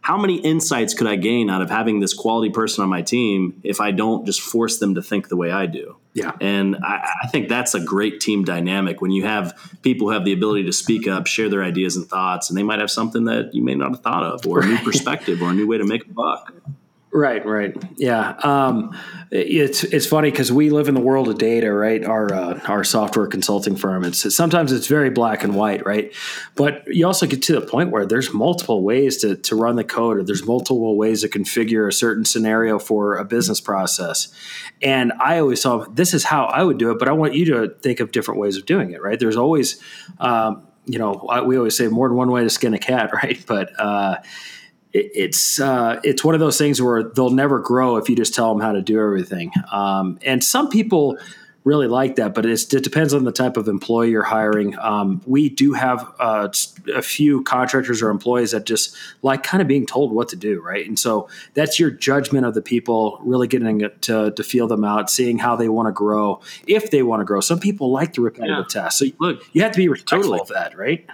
How 0.00 0.16
many 0.16 0.36
insights 0.36 0.94
could 0.94 1.06
I 1.06 1.16
gain 1.16 1.50
out 1.50 1.60
of 1.60 1.68
having 1.68 2.00
this 2.00 2.14
quality 2.14 2.50
person 2.50 2.82
on 2.82 2.88
my 2.88 3.02
team 3.02 3.60
if 3.62 3.80
I 3.80 3.90
don't 3.90 4.24
just 4.24 4.40
force 4.40 4.78
them 4.78 4.94
to 4.94 5.02
think 5.02 5.28
the 5.28 5.36
way 5.36 5.50
I 5.50 5.66
do? 5.66 5.96
Yeah. 6.14 6.32
And 6.40 6.76
I, 6.76 7.08
I 7.24 7.26
think 7.26 7.48
that's 7.48 7.74
a 7.74 7.80
great 7.80 8.20
team 8.20 8.42
dynamic 8.42 9.02
when 9.02 9.10
you 9.10 9.24
have 9.24 9.54
people 9.82 10.08
who 10.08 10.14
have 10.14 10.24
the 10.24 10.32
ability 10.32 10.64
to 10.64 10.72
speak 10.72 11.06
up, 11.06 11.26
share 11.26 11.50
their 11.50 11.62
ideas 11.62 11.96
and 11.96 12.06
thoughts, 12.06 12.48
and 12.48 12.56
they 12.56 12.62
might 12.62 12.80
have 12.80 12.90
something 12.90 13.24
that 13.24 13.54
you 13.54 13.62
may 13.62 13.74
not 13.74 13.90
have 13.90 14.00
thought 14.00 14.24
of, 14.24 14.46
or 14.46 14.60
a 14.60 14.66
new 14.66 14.78
perspective, 14.78 15.42
or 15.42 15.50
a 15.50 15.52
new 15.52 15.66
way 15.66 15.76
to 15.78 15.84
make 15.84 16.06
a 16.06 16.08
buck. 16.08 16.54
Right, 17.10 17.44
right, 17.46 17.74
yeah. 17.96 18.34
Um, 18.42 18.94
it's 19.30 19.82
it's 19.82 20.06
funny 20.06 20.30
because 20.30 20.52
we 20.52 20.68
live 20.68 20.88
in 20.88 20.94
the 20.94 21.00
world 21.00 21.28
of 21.28 21.38
data, 21.38 21.72
right? 21.72 22.04
Our 22.04 22.34
uh, 22.34 22.60
our 22.66 22.84
software 22.84 23.26
consulting 23.26 23.76
firm. 23.76 24.04
It's 24.04 24.36
sometimes 24.36 24.72
it's 24.72 24.88
very 24.88 25.08
black 25.08 25.42
and 25.42 25.54
white, 25.54 25.86
right? 25.86 26.12
But 26.54 26.82
you 26.86 27.06
also 27.06 27.26
get 27.26 27.40
to 27.44 27.54
the 27.58 27.62
point 27.62 27.92
where 27.92 28.04
there's 28.04 28.34
multiple 28.34 28.82
ways 28.82 29.16
to 29.18 29.36
to 29.36 29.56
run 29.56 29.76
the 29.76 29.84
code, 29.84 30.18
or 30.18 30.22
there's 30.22 30.46
multiple 30.46 30.98
ways 30.98 31.22
to 31.22 31.28
configure 31.28 31.88
a 31.88 31.92
certain 31.92 32.26
scenario 32.26 32.78
for 32.78 33.16
a 33.16 33.24
business 33.24 33.60
process. 33.60 34.28
And 34.82 35.14
I 35.18 35.38
always 35.38 35.62
saw 35.62 35.86
this 35.86 36.12
is 36.12 36.24
how 36.24 36.44
I 36.44 36.62
would 36.62 36.76
do 36.76 36.90
it, 36.90 36.98
but 36.98 37.08
I 37.08 37.12
want 37.12 37.32
you 37.34 37.46
to 37.46 37.74
think 37.80 38.00
of 38.00 38.12
different 38.12 38.38
ways 38.38 38.58
of 38.58 38.66
doing 38.66 38.90
it, 38.90 39.00
right? 39.00 39.18
There's 39.18 39.36
always, 39.36 39.80
um, 40.20 40.66
you 40.84 40.98
know, 40.98 41.26
we 41.46 41.56
always 41.56 41.76
say 41.76 41.88
more 41.88 42.06
than 42.08 42.18
one 42.18 42.30
way 42.30 42.42
to 42.42 42.50
skin 42.50 42.74
a 42.74 42.78
cat, 42.78 43.12
right? 43.22 43.42
But 43.46 43.70
uh, 43.80 44.16
it, 44.92 45.10
it's 45.14 45.60
uh, 45.60 46.00
it's 46.04 46.24
one 46.24 46.34
of 46.34 46.40
those 46.40 46.58
things 46.58 46.80
where 46.80 47.02
they'll 47.02 47.30
never 47.30 47.58
grow 47.58 47.96
if 47.96 48.08
you 48.08 48.16
just 48.16 48.34
tell 48.34 48.52
them 48.52 48.62
how 48.62 48.72
to 48.72 48.82
do 48.82 49.00
everything. 49.00 49.52
Um, 49.70 50.18
and 50.22 50.42
some 50.42 50.68
people 50.68 51.18
really 51.64 51.86
like 51.86 52.16
that, 52.16 52.34
but 52.34 52.46
it 52.46 52.82
depends 52.82 53.12
on 53.12 53.24
the 53.24 53.32
type 53.32 53.58
of 53.58 53.68
employee 53.68 54.10
you're 54.10 54.22
hiring. 54.22 54.78
Um, 54.78 55.20
we 55.26 55.50
do 55.50 55.74
have 55.74 56.10
uh, 56.18 56.48
a 56.94 57.02
few 57.02 57.42
contractors 57.42 58.00
or 58.00 58.08
employees 58.08 58.52
that 58.52 58.64
just 58.64 58.96
like 59.20 59.42
kind 59.42 59.60
of 59.60 59.68
being 59.68 59.84
told 59.84 60.10
what 60.12 60.30
to 60.30 60.36
do, 60.36 60.62
right? 60.62 60.86
And 60.86 60.98
so 60.98 61.28
that's 61.52 61.78
your 61.78 61.90
judgment 61.90 62.46
of 62.46 62.54
the 62.54 62.62
people, 62.62 63.18
really 63.22 63.46
getting 63.48 63.80
to, 63.80 64.30
to 64.30 64.42
feel 64.42 64.66
them 64.66 64.82
out, 64.82 65.10
seeing 65.10 65.38
how 65.38 65.56
they 65.56 65.68
want 65.68 65.88
to 65.88 65.92
grow, 65.92 66.40
if 66.66 66.90
they 66.90 67.02
want 67.02 67.20
to 67.20 67.24
grow. 67.24 67.40
Some 67.40 67.60
people 67.60 67.90
like 67.90 68.14
the 68.14 68.22
repetitive 68.22 68.66
yeah. 68.70 68.82
tasks, 68.82 69.00
so 69.00 69.06
look, 69.18 69.42
you 69.52 69.62
have 69.62 69.72
to 69.72 69.78
be 69.78 69.88
respectful 69.88 70.38
totally. 70.38 70.40
of 70.40 70.48
that, 70.48 70.78
right? 70.78 71.06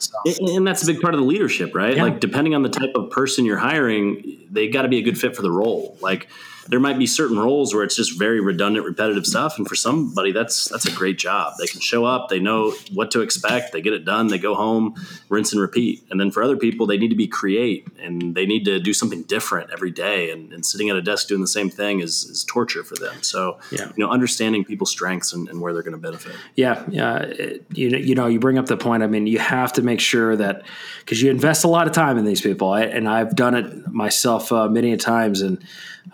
So. 0.00 0.18
And 0.56 0.66
that's 0.66 0.82
a 0.82 0.86
big 0.86 1.00
part 1.00 1.14
of 1.14 1.20
the 1.20 1.26
leadership, 1.26 1.74
right? 1.74 1.96
Yeah. 1.96 2.04
Like 2.04 2.20
depending 2.20 2.54
on 2.54 2.62
the 2.62 2.68
type 2.68 2.94
of 2.94 3.10
person 3.10 3.44
you're 3.44 3.58
hiring, 3.58 4.46
they 4.50 4.68
got 4.68 4.82
to 4.82 4.88
be 4.88 4.98
a 4.98 5.02
good 5.02 5.18
fit 5.18 5.36
for 5.36 5.42
the 5.42 5.50
role. 5.50 5.96
Like 6.00 6.28
there 6.68 6.80
might 6.80 6.98
be 6.98 7.06
certain 7.06 7.38
roles 7.38 7.74
where 7.74 7.82
it's 7.82 7.96
just 7.96 8.18
very 8.18 8.40
redundant, 8.40 8.84
repetitive 8.84 9.26
stuff, 9.26 9.58
and 9.58 9.66
for 9.66 9.74
somebody 9.74 10.32
that's 10.32 10.68
that's 10.68 10.86
a 10.86 10.92
great 10.92 11.18
job. 11.18 11.54
They 11.58 11.66
can 11.66 11.80
show 11.80 12.04
up, 12.04 12.28
they 12.28 12.40
know 12.40 12.72
what 12.92 13.10
to 13.12 13.20
expect, 13.20 13.72
they 13.72 13.80
get 13.80 13.92
it 13.92 14.04
done, 14.04 14.28
they 14.28 14.38
go 14.38 14.54
home, 14.54 14.94
rinse 15.28 15.52
and 15.52 15.60
repeat. 15.60 16.04
And 16.10 16.20
then 16.20 16.30
for 16.30 16.42
other 16.42 16.56
people, 16.56 16.86
they 16.86 16.98
need 16.98 17.08
to 17.08 17.16
be 17.16 17.26
create 17.26 17.86
and 18.00 18.34
they 18.34 18.46
need 18.46 18.64
to 18.64 18.78
do 18.78 18.92
something 18.92 19.22
different 19.22 19.70
every 19.72 19.90
day. 19.90 20.30
And, 20.30 20.52
and 20.52 20.64
sitting 20.64 20.90
at 20.90 20.96
a 20.96 21.02
desk 21.02 21.28
doing 21.28 21.40
the 21.40 21.46
same 21.46 21.70
thing 21.70 22.00
is, 22.00 22.24
is 22.24 22.44
torture 22.44 22.84
for 22.84 22.96
them. 22.96 23.22
So 23.22 23.58
yeah. 23.70 23.86
you 23.96 24.04
know, 24.04 24.10
understanding 24.10 24.64
people's 24.64 24.90
strengths 24.90 25.32
and, 25.32 25.48
and 25.48 25.60
where 25.60 25.72
they're 25.72 25.82
going 25.82 25.92
to 25.92 25.98
benefit. 25.98 26.34
Yeah, 26.54 26.84
yeah. 26.88 27.26
You 27.72 27.88
you 27.88 28.14
know, 28.14 28.26
you 28.26 28.38
bring 28.38 28.58
up 28.58 28.66
the 28.66 28.76
point. 28.76 29.02
I 29.02 29.06
mean, 29.06 29.26
you 29.26 29.38
have 29.38 29.72
to 29.74 29.82
make 29.82 30.00
sure 30.00 30.36
that 30.36 30.62
because 31.00 31.22
you 31.22 31.30
invest 31.30 31.64
a 31.64 31.68
lot 31.68 31.86
of 31.86 31.92
time 31.92 32.18
in 32.18 32.24
these 32.24 32.40
people, 32.40 32.70
I, 32.70 32.82
and 32.82 33.08
I've 33.08 33.34
done 33.34 33.54
it 33.54 33.88
myself 33.88 34.52
uh, 34.52 34.68
many 34.68 34.96
times, 34.96 35.40
and 35.42 35.62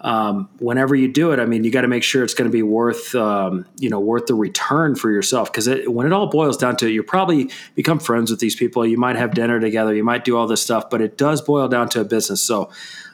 um, 0.00 0.35
whenever 0.58 0.94
you 0.94 1.08
do 1.08 1.32
it, 1.32 1.40
I 1.40 1.46
mean, 1.46 1.64
you 1.64 1.70
got 1.70 1.82
to 1.82 1.88
make 1.88 2.02
sure 2.02 2.22
it's 2.24 2.34
going 2.34 2.50
to 2.50 2.52
be 2.52 2.62
worth, 2.62 3.14
um, 3.14 3.66
you 3.78 3.90
know, 3.90 4.00
worth 4.00 4.26
the 4.26 4.34
return 4.34 4.94
for 4.94 5.10
yourself. 5.10 5.50
Because 5.50 5.68
when 5.86 6.06
it 6.06 6.12
all 6.12 6.28
boils 6.28 6.56
down 6.56 6.76
to 6.76 6.86
it, 6.86 6.90
you 6.90 7.02
probably 7.02 7.50
become 7.74 7.98
friends 7.98 8.30
with 8.30 8.40
these 8.40 8.56
people. 8.56 8.86
You 8.86 8.98
might 8.98 9.16
have 9.16 9.34
dinner 9.34 9.58
together. 9.60 9.94
You 9.94 10.04
might 10.04 10.24
do 10.24 10.36
all 10.36 10.46
this 10.46 10.62
stuff, 10.62 10.90
but 10.90 11.00
it 11.00 11.18
does 11.18 11.40
boil 11.42 11.68
down 11.68 11.88
to 11.90 12.00
a 12.00 12.04
business. 12.04 12.40
So 12.42 12.70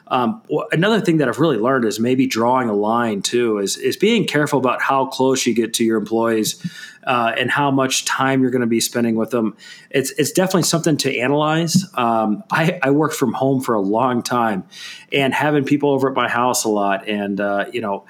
Um, 0.07 0.41
another 0.71 0.99
thing 0.99 1.17
that 1.17 1.29
I've 1.29 1.39
really 1.39 1.57
learned 1.57 1.85
is 1.85 1.99
maybe 1.99 2.27
drawing 2.27 2.69
a 2.69 2.73
line 2.73 3.21
too 3.21 3.57
is 3.57 3.77
is 3.77 3.97
being 3.97 4.27
careful 4.27 4.59
about 4.59 4.81
how 4.81 5.07
close 5.07 5.47
you 5.47 5.55
get 5.55 5.73
to 5.75 5.83
your 5.83 5.97
employees 5.97 6.61
uh, 7.05 7.33
and 7.37 7.51
how 7.51 7.71
much 7.71 8.05
time 8.05 8.41
you're 8.41 8.51
going 8.51 8.61
to 8.61 8.67
be 8.67 8.79
spending 8.79 9.15
with 9.15 9.31
them. 9.31 9.55
It's 9.89 10.11
it's 10.11 10.31
definitely 10.31 10.63
something 10.63 10.97
to 10.97 11.17
analyze. 11.17 11.85
Um, 11.95 12.43
I, 12.51 12.79
I 12.81 12.91
worked 12.91 13.15
from 13.15 13.33
home 13.33 13.61
for 13.61 13.75
a 13.75 13.81
long 13.81 14.23
time, 14.23 14.65
and 15.11 15.33
having 15.33 15.63
people 15.65 15.91
over 15.91 16.09
at 16.09 16.15
my 16.15 16.29
house 16.29 16.63
a 16.63 16.69
lot, 16.69 17.07
and 17.07 17.39
uh, 17.39 17.65
you 17.71 17.81
know, 17.81 18.05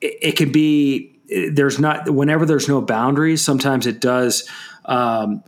it, 0.00 0.18
it 0.22 0.32
can 0.36 0.52
be 0.52 1.20
there's 1.50 1.78
not 1.78 2.10
whenever 2.10 2.46
there's 2.46 2.68
no 2.68 2.80
boundaries. 2.80 3.42
Sometimes 3.42 3.86
it 3.86 4.00
does 4.00 4.48
um, 4.84 5.42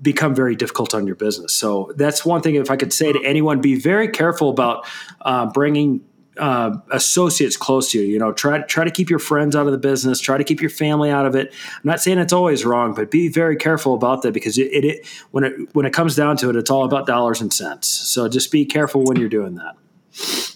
become 0.00 0.34
very 0.34 0.56
difficult 0.56 0.94
on 0.94 1.06
your 1.06 1.16
business. 1.16 1.54
So 1.54 1.92
that's 1.96 2.24
one 2.24 2.42
thing. 2.42 2.54
If 2.54 2.70
I 2.70 2.76
could 2.76 2.92
say 2.92 3.12
to 3.12 3.22
anyone, 3.24 3.60
be 3.60 3.78
very 3.78 4.08
careful 4.08 4.50
about 4.50 4.86
uh, 5.20 5.46
bringing 5.46 6.02
uh, 6.38 6.76
associates 6.90 7.56
close 7.56 7.90
to 7.92 7.98
you. 7.98 8.04
You 8.04 8.18
know, 8.18 8.32
try 8.32 8.60
try 8.62 8.84
to 8.84 8.90
keep 8.90 9.10
your 9.10 9.18
friends 9.18 9.56
out 9.56 9.66
of 9.66 9.72
the 9.72 9.78
business. 9.78 10.20
Try 10.20 10.38
to 10.38 10.44
keep 10.44 10.60
your 10.60 10.70
family 10.70 11.10
out 11.10 11.26
of 11.26 11.34
it. 11.34 11.52
I'm 11.52 11.80
not 11.84 12.00
saying 12.00 12.18
it's 12.18 12.32
always 12.32 12.64
wrong, 12.64 12.94
but 12.94 13.10
be 13.10 13.28
very 13.28 13.56
careful 13.56 13.94
about 13.94 14.22
that 14.22 14.32
because 14.32 14.58
it, 14.58 14.68
it, 14.72 14.84
it 14.84 15.06
when 15.30 15.44
it 15.44 15.52
when 15.72 15.86
it 15.86 15.92
comes 15.92 16.14
down 16.16 16.36
to 16.38 16.50
it, 16.50 16.56
it's 16.56 16.70
all 16.70 16.84
about 16.84 17.06
dollars 17.06 17.40
and 17.40 17.52
cents. 17.52 17.88
So 17.88 18.28
just 18.28 18.50
be 18.50 18.64
careful 18.64 19.04
when 19.04 19.18
you're 19.18 19.28
doing 19.28 19.56
that. 19.56 19.76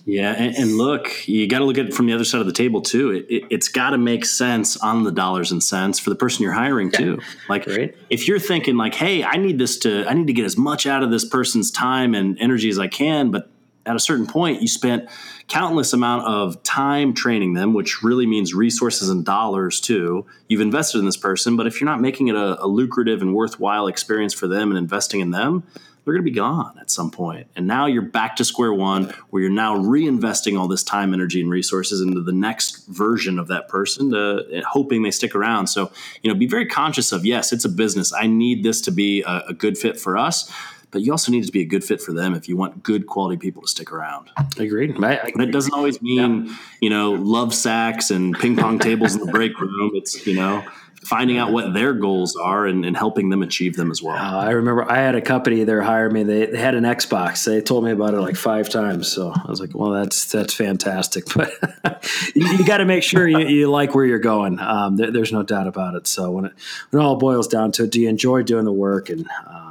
Yeah, 0.07 0.33
and, 0.33 0.57
and, 0.57 0.77
look, 0.79 1.29
you 1.29 1.47
got 1.47 1.59
to 1.59 1.67
look 1.67 1.77
at 1.77 1.87
it 1.87 1.95
from 1.95 2.07
the 2.07 2.15
other 2.15 2.25
side 2.25 2.41
of 2.41 2.47
the 2.47 2.53
table 2.53 2.81
too. 2.81 3.11
It, 3.11 3.27
it, 3.29 3.53
has 3.53 3.69
got 3.69 3.91
to 3.91 3.99
make 3.99 4.25
sense 4.25 4.77
on 4.79 5.05
the 5.05 5.13
dollars 5.13 5.53
and 5.53 5.63
cents 5.63 5.99
for 5.99 6.09
the 6.09 6.17
person 6.17 6.43
you're 6.43 6.53
hiring 6.53 6.91
too. 6.91 7.21
Like, 7.49 7.67
right. 7.67 7.95
if 8.09 8.27
you're 8.27 8.39
thinking 8.39 8.77
like, 8.77 8.95
"Hey, 8.95 9.23
I 9.23 9.37
need 9.37 9.59
this 9.59 9.79
to, 9.81 10.07
I 10.09 10.15
need 10.15 10.29
to 10.29 10.33
get 10.33 10.47
as 10.47 10.57
much 10.57 10.87
out 10.87 11.03
of 11.03 11.11
this 11.11 11.27
person's 11.27 11.71
time 11.71 12.15
and 12.15 12.39
energy 12.41 12.71
as 12.71 12.79
I 12.79 12.89
can," 12.89 13.31
but 13.31 13.51
at 13.87 13.97
a 13.97 14.01
certain 14.01 14.27
point, 14.27 14.61
you 14.61 14.69
spent 14.69 15.09
countless 15.49 15.93
amount 15.93 16.27
of 16.27 16.63
time 16.63 17.15
training 17.15 17.55
them, 17.55 17.73
which 17.73 18.03
really 18.03 18.27
means 18.27 18.55
resources 18.55 19.09
and 19.09 19.25
dollars 19.25 19.81
too. 19.81 20.27
You've 20.49 20.61
invested 20.61 20.99
in 20.99 21.07
this 21.07 21.17
person, 21.17 21.57
but 21.57 21.67
if 21.67 21.81
you're 21.81 21.89
not 21.89 22.01
making 22.01 22.29
it 22.29 22.37
a, 22.37 22.63
a 22.63 22.67
lucrative 22.67 23.23
and 23.23 23.35
worthwhile 23.35 23.87
experience 23.87 24.35
for 24.35 24.47
them 24.47 24.71
and 24.71 24.79
investing 24.79 25.21
in 25.21 25.31
them, 25.31 25.65
they're 26.05 26.15
going 26.15 26.25
to 26.25 26.31
be 26.31 26.35
gone 26.35 26.79
at 26.81 26.91
some 26.91 27.11
point. 27.11 27.47
And 27.57 27.67
now 27.67 27.87
you're 27.87 28.03
back 28.03 28.37
to 28.37 28.45
square 28.45 28.73
one 28.73 29.13
where 29.31 29.43
you're 29.43 29.51
now 29.51 29.77
reinvesting 29.77 30.59
all 30.59 30.67
this 30.67 30.83
time, 30.83 31.13
energy, 31.13 31.41
and 31.41 31.51
resources 31.51 32.01
into 32.01 32.23
the 32.23 32.33
next 32.33 32.87
version 32.87 33.39
of 33.39 33.49
that 33.49 33.69
person, 33.69 34.11
to, 34.13 34.47
eh, 34.51 34.63
hoping 34.67 35.03
they 35.03 35.11
stick 35.11 35.35
around. 35.35 35.67
So, 35.67 35.93
you 36.23 36.33
know, 36.33 36.39
be 36.39 36.47
very 36.47 36.67
conscious 36.67 37.13
of 37.13 37.27
yes, 37.27 37.53
it's 37.53 37.65
a 37.65 37.69
business. 37.69 38.13
I 38.13 38.27
need 38.27 38.63
this 38.63 38.81
to 38.83 38.91
be 38.91 39.23
a, 39.23 39.45
a 39.49 39.55
good 39.55 39.77
fit 39.77 40.01
for 40.01 40.17
us 40.17 40.51
but 40.91 41.03
you 41.03 41.13
also 41.13 41.33
need 41.33 41.45
to 41.45 41.53
be 41.53 41.63
a 41.63 41.65
good 41.65 41.85
fit 41.85 42.01
for 42.01 42.13
them 42.13 42.35
if 42.35 42.49
you 42.49 42.57
want 42.57 42.83
good 42.83 43.07
quality 43.07 43.37
people 43.37 43.63
to 43.63 43.69
stick 43.69 43.93
around. 43.93 44.31
Agreed. 44.59 45.03
I, 45.03 45.17
I 45.17 45.33
but 45.35 45.49
it 45.49 45.53
doesn't 45.53 45.73
always 45.73 46.01
mean 46.03 46.47
yeah. 46.47 46.57
you 46.81 46.91
know 46.91 47.13
love 47.13 47.55
sacks 47.55 48.11
and 48.11 48.39
ping 48.39 48.57
pong 48.57 48.79
tables 48.79 49.15
in 49.15 49.25
the 49.25 49.33
break 49.33 49.59
room. 49.61 49.93
It's 49.95 50.27
you 50.27 50.35
know 50.35 50.65
finding 51.03 51.39
out 51.39 51.51
what 51.51 51.73
their 51.73 51.95
goals 51.95 52.37
are 52.37 52.67
and, 52.67 52.85
and 52.85 52.95
helping 52.97 53.31
them 53.31 53.43
achieve 53.43 53.75
them 53.77 53.91
as 53.91 54.03
well. 54.03 54.17
Uh, 54.17 54.45
I 54.45 54.51
remember 54.51 54.91
I 54.91 54.97
had 54.97 55.15
a 55.15 55.21
company 55.23 55.65
there 55.65 55.81
hired 55.81 56.13
me. 56.13 56.25
They, 56.25 56.47
they 56.47 56.59
had 56.59 56.75
an 56.75 56.85
Xbox. 56.85 57.45
They 57.45 57.61
told 57.63 57.85
me 57.85 57.91
about 57.91 58.13
it 58.13 58.21
like 58.21 58.37
five 58.37 58.69
times. 58.69 59.11
So 59.11 59.33
I 59.35 59.49
was 59.49 59.61
like, 59.61 59.75
well, 59.75 59.91
that's 59.91 60.31
that's 60.31 60.55
fantastic. 60.55 61.25
But 61.41 62.05
you, 62.35 62.47
you 62.47 62.67
got 62.67 62.79
to 62.79 62.85
make 62.85 63.03
sure 63.03 63.27
you, 63.27 63.39
you, 63.39 63.71
like 63.71 63.95
where 63.95 64.05
you're 64.05 64.19
going. 64.19 64.59
Um, 64.59 64.97
there, 64.97 65.11
there's 65.11 65.33
no 65.33 65.43
doubt 65.43 65.67
about 65.67 65.95
it. 65.95 66.07
So 66.07 66.31
when 66.31 66.45
it 66.47 66.53
when 66.91 67.01
it 67.01 67.05
all 67.05 67.17
boils 67.17 67.49
down 67.49 67.73
to 67.73 67.85
it, 67.85 67.91
do 67.91 68.01
you 68.01 68.09
enjoy 68.09 68.43
doing 68.43 68.67
the 68.67 68.73
work 68.73 69.09
and 69.09 69.27
um, 69.47 69.70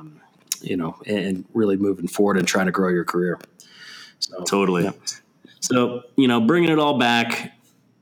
you 0.61 0.77
know 0.77 0.95
and, 1.05 1.45
really 1.53 1.77
moving 1.77 2.07
forward 2.07 2.37
and 2.37 2.47
trying 2.47 2.65
to 2.67 2.71
grow 2.71 2.89
your 2.89 3.05
career? 3.05 3.39
So, 4.19 4.43
totally. 4.43 4.83
Yeah. 4.83 4.91
So 5.59 6.03
you 6.15 6.27
know, 6.27 6.41
bringing 6.41 6.69
it 6.69 6.79
all 6.79 6.97
back 6.97 7.53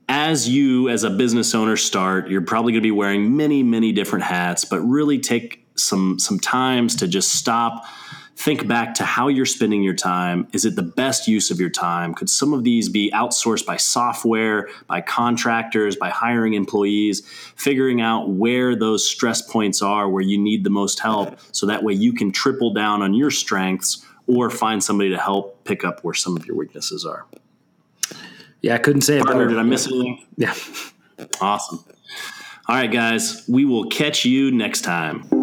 as 0.08 0.48
you 0.48 0.88
as 0.88 1.04
a 1.04 1.10
business 1.10 1.54
owner 1.54 1.76
start 1.76 2.28
you're 2.28 2.40
probably 2.40 2.72
going 2.72 2.80
to 2.80 2.86
be 2.86 2.90
wearing 2.90 3.36
many 3.36 3.62
many 3.62 3.92
different 3.92 4.24
hats 4.24 4.64
but 4.64 4.80
really 4.80 5.18
take 5.18 5.66
some 5.76 6.18
some 6.18 6.38
times 6.40 6.96
to 6.96 7.06
just 7.06 7.32
stop 7.32 7.84
think 8.38 8.68
back 8.68 8.94
to 8.94 9.04
how 9.04 9.26
you're 9.26 9.44
spending 9.44 9.82
your 9.82 9.94
time 9.94 10.46
is 10.52 10.64
it 10.64 10.76
the 10.76 10.82
best 10.82 11.26
use 11.26 11.50
of 11.50 11.58
your 11.58 11.68
time 11.68 12.14
could 12.14 12.30
some 12.30 12.54
of 12.54 12.62
these 12.62 12.88
be 12.88 13.10
outsourced 13.12 13.66
by 13.66 13.76
software 13.76 14.68
by 14.86 15.00
contractors 15.00 15.96
by 15.96 16.08
hiring 16.08 16.54
employees 16.54 17.26
figuring 17.56 18.00
out 18.00 18.28
where 18.30 18.76
those 18.76 19.04
stress 19.04 19.42
points 19.42 19.82
are 19.82 20.08
where 20.08 20.22
you 20.22 20.38
need 20.38 20.62
the 20.62 20.70
most 20.70 21.00
help 21.00 21.36
so 21.50 21.66
that 21.66 21.82
way 21.82 21.92
you 21.92 22.12
can 22.12 22.30
triple 22.30 22.72
down 22.72 23.02
on 23.02 23.12
your 23.12 23.30
strengths 23.30 24.06
or 24.28 24.50
find 24.50 24.84
somebody 24.84 25.10
to 25.10 25.18
help 25.18 25.64
pick 25.64 25.84
up 25.84 26.04
where 26.04 26.14
some 26.14 26.36
of 26.36 26.46
your 26.46 26.56
weaknesses 26.56 27.04
are 27.04 27.26
yeah, 28.60 28.74
I 28.74 28.78
couldn't 28.78 29.02
say 29.02 29.18
it 29.18 29.26
better. 29.26 29.46
Did 29.46 29.58
I 29.58 29.62
miss 29.62 29.86
anything? 29.86 30.24
Yeah. 30.36 30.54
Awesome. 31.40 31.84
All 32.68 32.76
right, 32.76 32.90
guys, 32.90 33.44
we 33.48 33.64
will 33.64 33.88
catch 33.88 34.24
you 34.24 34.50
next 34.50 34.82
time. 34.82 35.37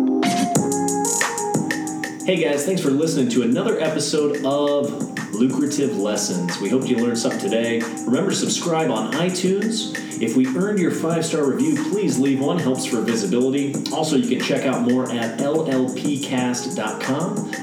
Hey, 2.25 2.37
guys, 2.43 2.65
thanks 2.65 2.81
for 2.81 2.89
listening 2.89 3.29
to 3.29 3.43
another 3.43 3.79
episode 3.79 4.43
of 4.43 5.31
Lucrative 5.31 5.95
Lessons. 5.95 6.59
We 6.59 6.69
hope 6.69 6.89
you 6.89 6.97
learned 6.97 7.19
something 7.19 7.39
today. 7.39 7.81
Remember 8.07 8.31
to 8.31 8.35
subscribe 8.35 8.89
on 8.89 9.13
iTunes. 9.13 9.95
If 10.19 10.35
we 10.35 10.47
earned 10.57 10.79
your 10.79 10.89
five 10.89 11.23
star 11.23 11.45
review, 11.45 11.75
please 11.91 12.17
leave 12.17 12.39
one, 12.39 12.57
helps 12.57 12.83
for 12.87 13.01
visibility. 13.01 13.75
Also, 13.93 14.15
you 14.15 14.27
can 14.27 14.43
check 14.43 14.65
out 14.65 14.81
more 14.81 15.03
at 15.11 15.37
llpcast.com. 15.39 15.71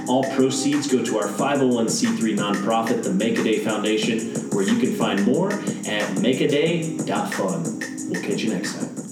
All 0.09 0.23
proceeds 0.33 0.87
go 0.87 1.05
to 1.05 1.19
our 1.19 1.27
501c3 1.27 2.37
nonprofit, 2.37 3.03
the 3.03 3.13
Make 3.13 3.41
a 3.41 3.43
Day 3.43 3.65
Foundation, 3.65 4.33
where 4.51 4.63
you 4.63 4.79
can 4.79 4.95
find 4.95 5.25
more 5.27 5.51
at 5.53 6.15
makeaday.fun. 6.19 7.81
We'll 8.09 8.23
catch 8.23 8.43
you 8.43 8.55
next 8.55 8.79
time. 8.79 9.12